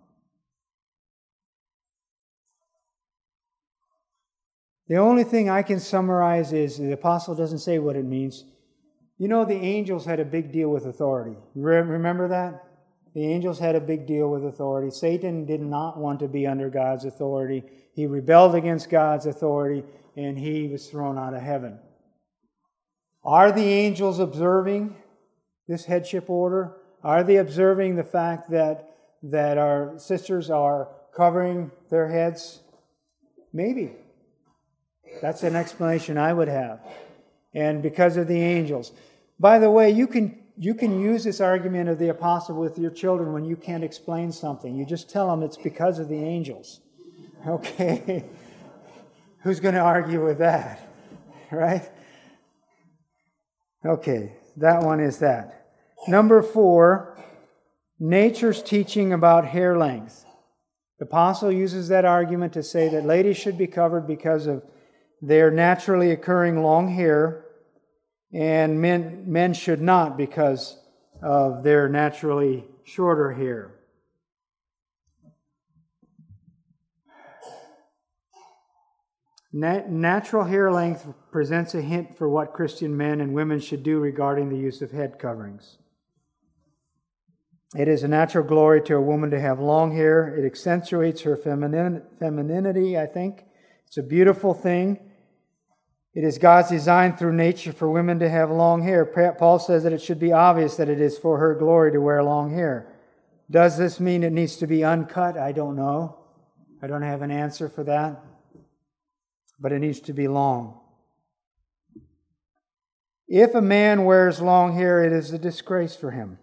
[4.89, 8.45] The only thing I can summarize is the apostle doesn't say what it means.
[9.19, 11.37] You know, the angels had a big deal with authority.
[11.55, 12.65] Remember that?
[13.15, 14.91] The angels had a big deal with authority.
[14.91, 17.63] Satan did not want to be under God's authority.
[17.95, 19.85] He rebelled against God's authority
[20.17, 21.79] and he was thrown out of heaven.
[23.25, 24.97] Are the angels observing
[25.69, 26.77] this headship order?
[27.05, 32.61] Are they observing the fact that, that our sisters are covering their heads?
[33.53, 33.93] Maybe.
[35.21, 36.81] That's an explanation I would have.
[37.55, 38.93] And because of the angels.
[39.39, 42.91] By the way, you can, you can use this argument of the apostle with your
[42.91, 44.77] children when you can't explain something.
[44.77, 46.81] You just tell them it's because of the angels.
[47.47, 48.25] Okay?
[49.41, 50.89] Who's going to argue with that?
[51.51, 51.87] Right?
[53.85, 55.62] Okay, that one is that.
[56.09, 57.17] Number four,
[58.01, 60.25] nature's teaching about hair length.
[60.99, 64.65] The apostle uses that argument to say that ladies should be covered because of
[65.21, 67.45] their naturally occurring long hair,
[68.33, 70.77] and men, men should not because
[71.23, 73.71] of their naturally shorter hair.
[79.53, 84.49] Natural hair length presents a hint for what Christian men and women should do regarding
[84.49, 85.77] the use of head coverings.
[87.75, 90.35] It is a natural glory to a woman to have long hair.
[90.37, 93.45] It accentuates her feminin- femininity, I think.
[93.87, 94.99] It's a beautiful thing.
[96.15, 99.07] It is God's design through nature for women to have long hair.
[99.39, 102.23] Paul says that it should be obvious that it is for her glory to wear
[102.23, 102.95] long hair.
[103.51, 105.39] Does this mean it needs to be uncut?
[105.39, 106.19] I don't know.
[106.83, 108.23] I don't have an answer for that.
[109.59, 110.79] But it needs to be long.
[113.27, 116.39] If a man wears long hair, it is a disgrace for him.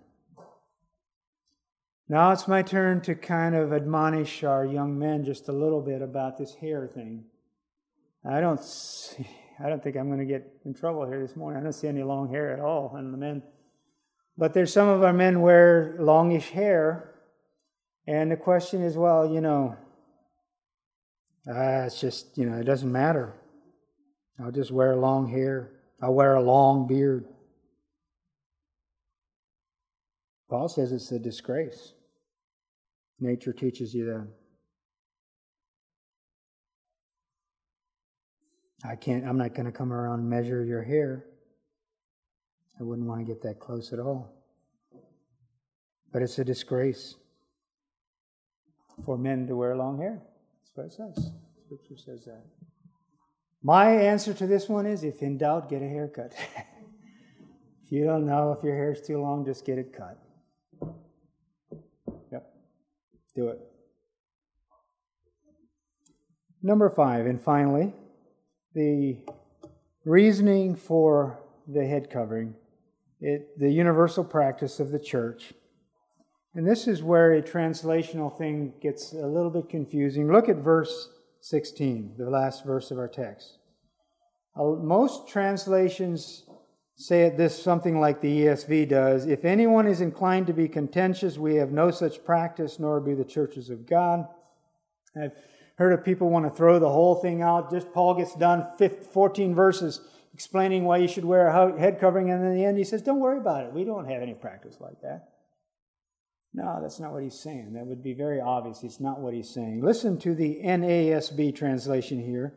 [2.12, 6.01] Now it's my turn to kind of admonish our young men just a little bit
[6.01, 7.24] about this hair thing.
[8.28, 9.28] I don't see,
[9.64, 11.62] I don't think I'm going to get in trouble here this morning.
[11.62, 13.43] I don't see any long hair at all on the men.
[14.39, 17.14] But there's some of our men wear longish hair,
[18.07, 19.76] and the question is, well, you know,
[21.47, 23.36] uh, it's just, you know, it doesn't matter.
[24.41, 25.74] I'll just wear long hair.
[26.01, 27.26] I'll wear a long beard.
[30.49, 31.93] Paul says it's a disgrace.
[33.20, 34.28] Nature teaches you that.
[38.84, 41.26] I can't, I'm not going to come around and measure your hair.
[42.80, 44.34] I wouldn't want to get that close at all.
[46.13, 47.15] But it's a disgrace
[49.03, 50.22] for men to wear long hair.
[50.61, 51.32] That's what it says.
[51.65, 52.45] Scripture says that.
[53.61, 56.34] My answer to this one is if in doubt, get a haircut.
[57.84, 60.17] if you don't know if your hair's too long, just get it cut.
[63.39, 63.59] Do it.
[66.61, 67.93] Number five, and finally,
[68.73, 69.15] the
[70.03, 72.53] reasoning for the head covering,
[73.21, 75.53] it, the universal practice of the church.
[76.53, 80.29] And this is where a translational thing gets a little bit confusing.
[80.29, 81.07] Look at verse
[81.39, 83.57] 16, the last verse of our text.
[84.53, 86.43] Uh, most translations
[86.99, 89.25] say it this something like the ESV does.
[89.25, 93.23] If anyone is inclined to be contentious, we have no such practice, nor be the
[93.23, 94.27] churches of God.
[95.15, 95.31] I've
[95.77, 97.71] heard of people want to throw the whole thing out.
[97.71, 100.01] Just Paul gets done 14 verses
[100.33, 103.19] explaining why you should wear a head covering, and in the end he says, Don't
[103.19, 103.73] worry about it.
[103.73, 105.29] We don't have any practice like that.
[106.53, 107.73] No, that's not what he's saying.
[107.73, 108.83] That would be very obvious.
[108.83, 109.81] It's not what he's saying.
[109.81, 112.55] Listen to the NASB translation here.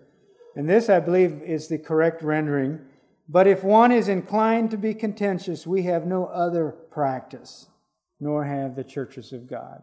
[0.56, 2.80] And this, I believe, is the correct rendering.
[3.28, 7.68] But if one is inclined to be contentious, we have no other practice,
[8.20, 9.82] nor have the churches of God.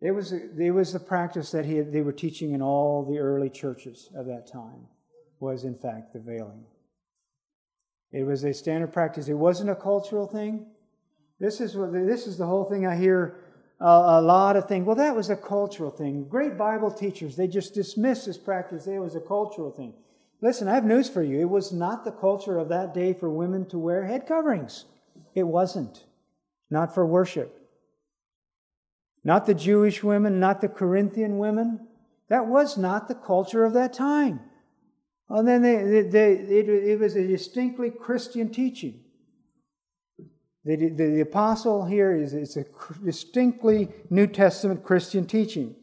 [0.00, 3.48] It was, it was the practice that he, they were teaching in all the early
[3.48, 4.86] churches of that time,
[5.40, 6.64] was in fact the veiling.
[8.12, 9.28] It was a standard practice.
[9.28, 10.66] It wasn't a cultural thing.
[11.40, 13.40] This is, what, this is the whole thing I hear
[13.80, 14.86] a lot of things.
[14.86, 16.24] Well, that was a cultural thing.
[16.28, 18.86] Great Bible teachers, they just dismiss this practice.
[18.86, 19.92] It was a cultural thing.
[20.42, 21.40] Listen, I have news for you.
[21.40, 24.84] It was not the culture of that day for women to wear head coverings.
[25.34, 26.04] It wasn't.
[26.70, 27.58] Not for worship.
[29.24, 31.86] Not the Jewish women, not the Corinthian women.
[32.28, 34.40] That was not the culture of that time.
[35.28, 39.00] And then they, they, they, it, it was a distinctly Christian teaching.
[40.64, 42.64] The, the, the apostle here is it's a
[43.04, 45.76] distinctly New Testament Christian teaching.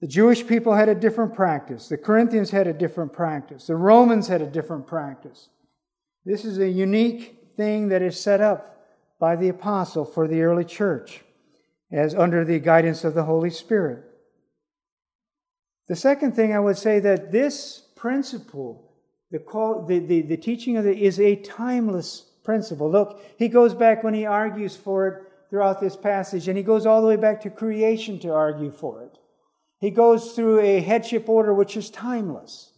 [0.00, 1.88] The Jewish people had a different practice.
[1.88, 3.66] The Corinthians had a different practice.
[3.66, 5.48] The Romans had a different practice.
[6.24, 8.84] This is a unique thing that is set up
[9.18, 11.22] by the apostle for the early church
[11.90, 14.04] as under the guidance of the Holy Spirit.
[15.88, 18.92] The second thing I would say that this principle,
[19.30, 22.90] the, call, the, the, the teaching of it, is a timeless principle.
[22.90, 26.86] Look, he goes back when he argues for it throughout this passage, and he goes
[26.86, 29.18] all the way back to creation to argue for it.
[29.78, 32.72] He goes through a headship order which is timeless.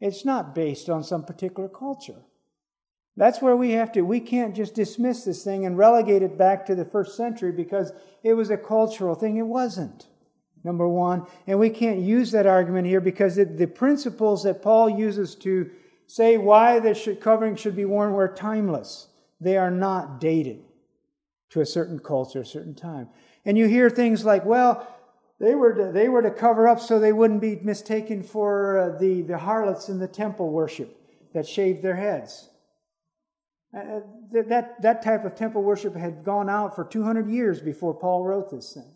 [0.00, 2.22] It's not based on some particular culture.
[3.16, 6.64] That's where we have to, we can't just dismiss this thing and relegate it back
[6.66, 9.36] to the first century because it was a cultural thing.
[9.36, 10.06] It wasn't,
[10.64, 11.26] number one.
[11.46, 15.70] And we can't use that argument here because it, the principles that Paul uses to
[16.06, 19.08] say why the covering should be worn were timeless.
[19.40, 20.62] They are not dated
[21.50, 23.08] to a certain culture, a certain time.
[23.44, 24.86] And you hear things like, well,
[25.42, 28.98] they were to, they were to cover up so they wouldn't be mistaken for uh,
[28.98, 30.96] the, the harlots in the temple worship
[31.34, 32.48] that shaved their heads.
[33.74, 37.92] Uh, uh that, that type of temple worship had gone out for 200 years before
[37.92, 38.94] Paul wrote this thing.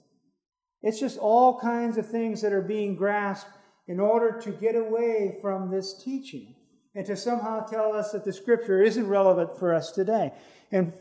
[0.82, 3.50] It's just all kinds of things that are being grasped
[3.88, 6.54] in order to get away from this teaching
[6.94, 10.32] and to somehow tell us that the scripture isn't relevant for us today.
[10.70, 10.92] And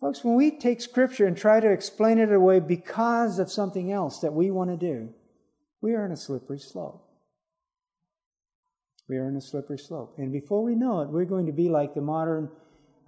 [0.00, 4.20] folks, when we take scripture and try to explain it away because of something else
[4.20, 5.10] that we want to do,
[5.80, 7.04] we are in a slippery slope.
[9.08, 10.14] We are in a slippery slope.
[10.18, 12.50] And before we know it, we're going to be like the modern,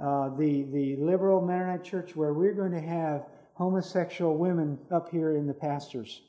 [0.03, 5.37] uh, the, the liberal Mennonite church, where we're going to have homosexual women up here
[5.37, 6.23] in the pastor's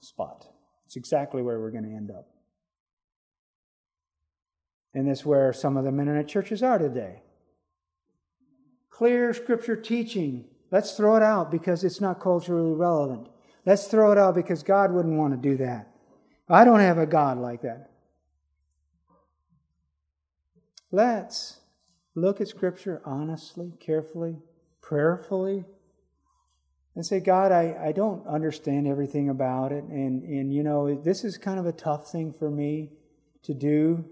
[0.00, 0.46] spot.
[0.86, 2.26] It's exactly where we're going to end up.
[4.94, 7.22] And that's where some of the Mennonite churches are today.
[8.96, 10.46] Clear scripture teaching.
[10.70, 13.28] Let's throw it out because it's not culturally relevant.
[13.66, 15.90] Let's throw it out because God wouldn't want to do that.
[16.48, 17.90] I don't have a God like that.
[20.90, 21.58] Let's
[22.14, 24.38] look at Scripture honestly, carefully,
[24.80, 25.66] prayerfully,
[26.94, 29.84] and say, God, I, I don't understand everything about it.
[29.84, 32.92] And, and, you know, this is kind of a tough thing for me
[33.42, 34.06] to do.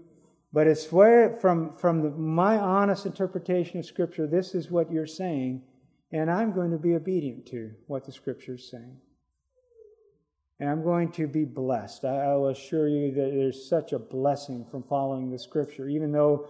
[0.55, 5.05] But it's where, from, from the, my honest interpretation of Scripture, this is what you're
[5.05, 5.61] saying.
[6.13, 8.95] And I'm going to be obedient to what the Scripture is saying.
[10.61, 12.05] And I'm going to be blessed.
[12.05, 16.13] I, I will assure you that there's such a blessing from following the Scripture, even
[16.13, 16.47] though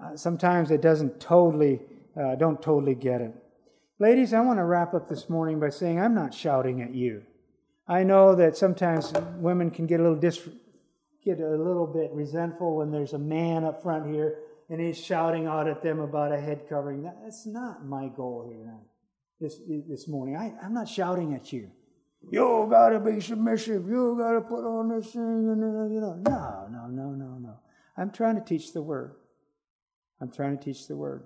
[0.00, 1.80] uh, sometimes it doesn't totally,
[2.16, 3.34] uh, don't totally get it.
[3.98, 7.24] Ladies, I want to wrap up this morning by saying I'm not shouting at you.
[7.88, 10.48] I know that sometimes women can get a little dis-
[11.24, 15.46] get a little bit resentful when there's a man up front here and he's shouting
[15.46, 17.02] out at them about a head covering.
[17.02, 18.72] That's not my goal here
[19.42, 20.36] this, this morning.
[20.36, 21.70] I, I'm not shouting at you.
[22.30, 23.88] You gotta be submissive.
[23.88, 26.14] You gotta put on this thing, and you know.
[26.24, 27.54] No, no, no, no, no.
[27.96, 29.16] I'm trying to teach the word.
[30.20, 31.24] I'm trying to teach the word.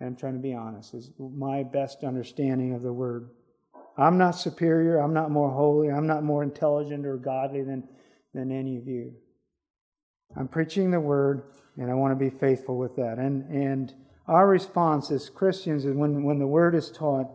[0.00, 0.94] And I'm trying to be honest.
[0.94, 3.30] Is my best understanding of the word.
[3.98, 4.98] I'm not superior.
[4.98, 5.90] I'm not more holy.
[5.90, 7.86] I'm not more intelligent or godly than,
[8.36, 9.14] than any of you.
[10.36, 11.44] I'm preaching the word,
[11.76, 13.18] and I want to be faithful with that.
[13.18, 13.94] And, and
[14.28, 17.28] our response as Christians is when, when the word is taught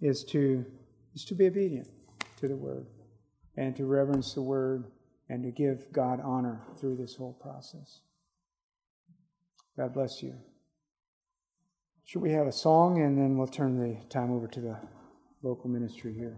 [0.00, 0.64] is to,
[1.14, 1.88] is to be obedient
[2.38, 2.86] to the word
[3.56, 4.84] and to reverence the word
[5.28, 8.00] and to give God honor through this whole process.
[9.76, 10.34] God bless you.
[12.04, 14.78] Should we have a song and then we'll turn the time over to the
[15.42, 16.36] local ministry here?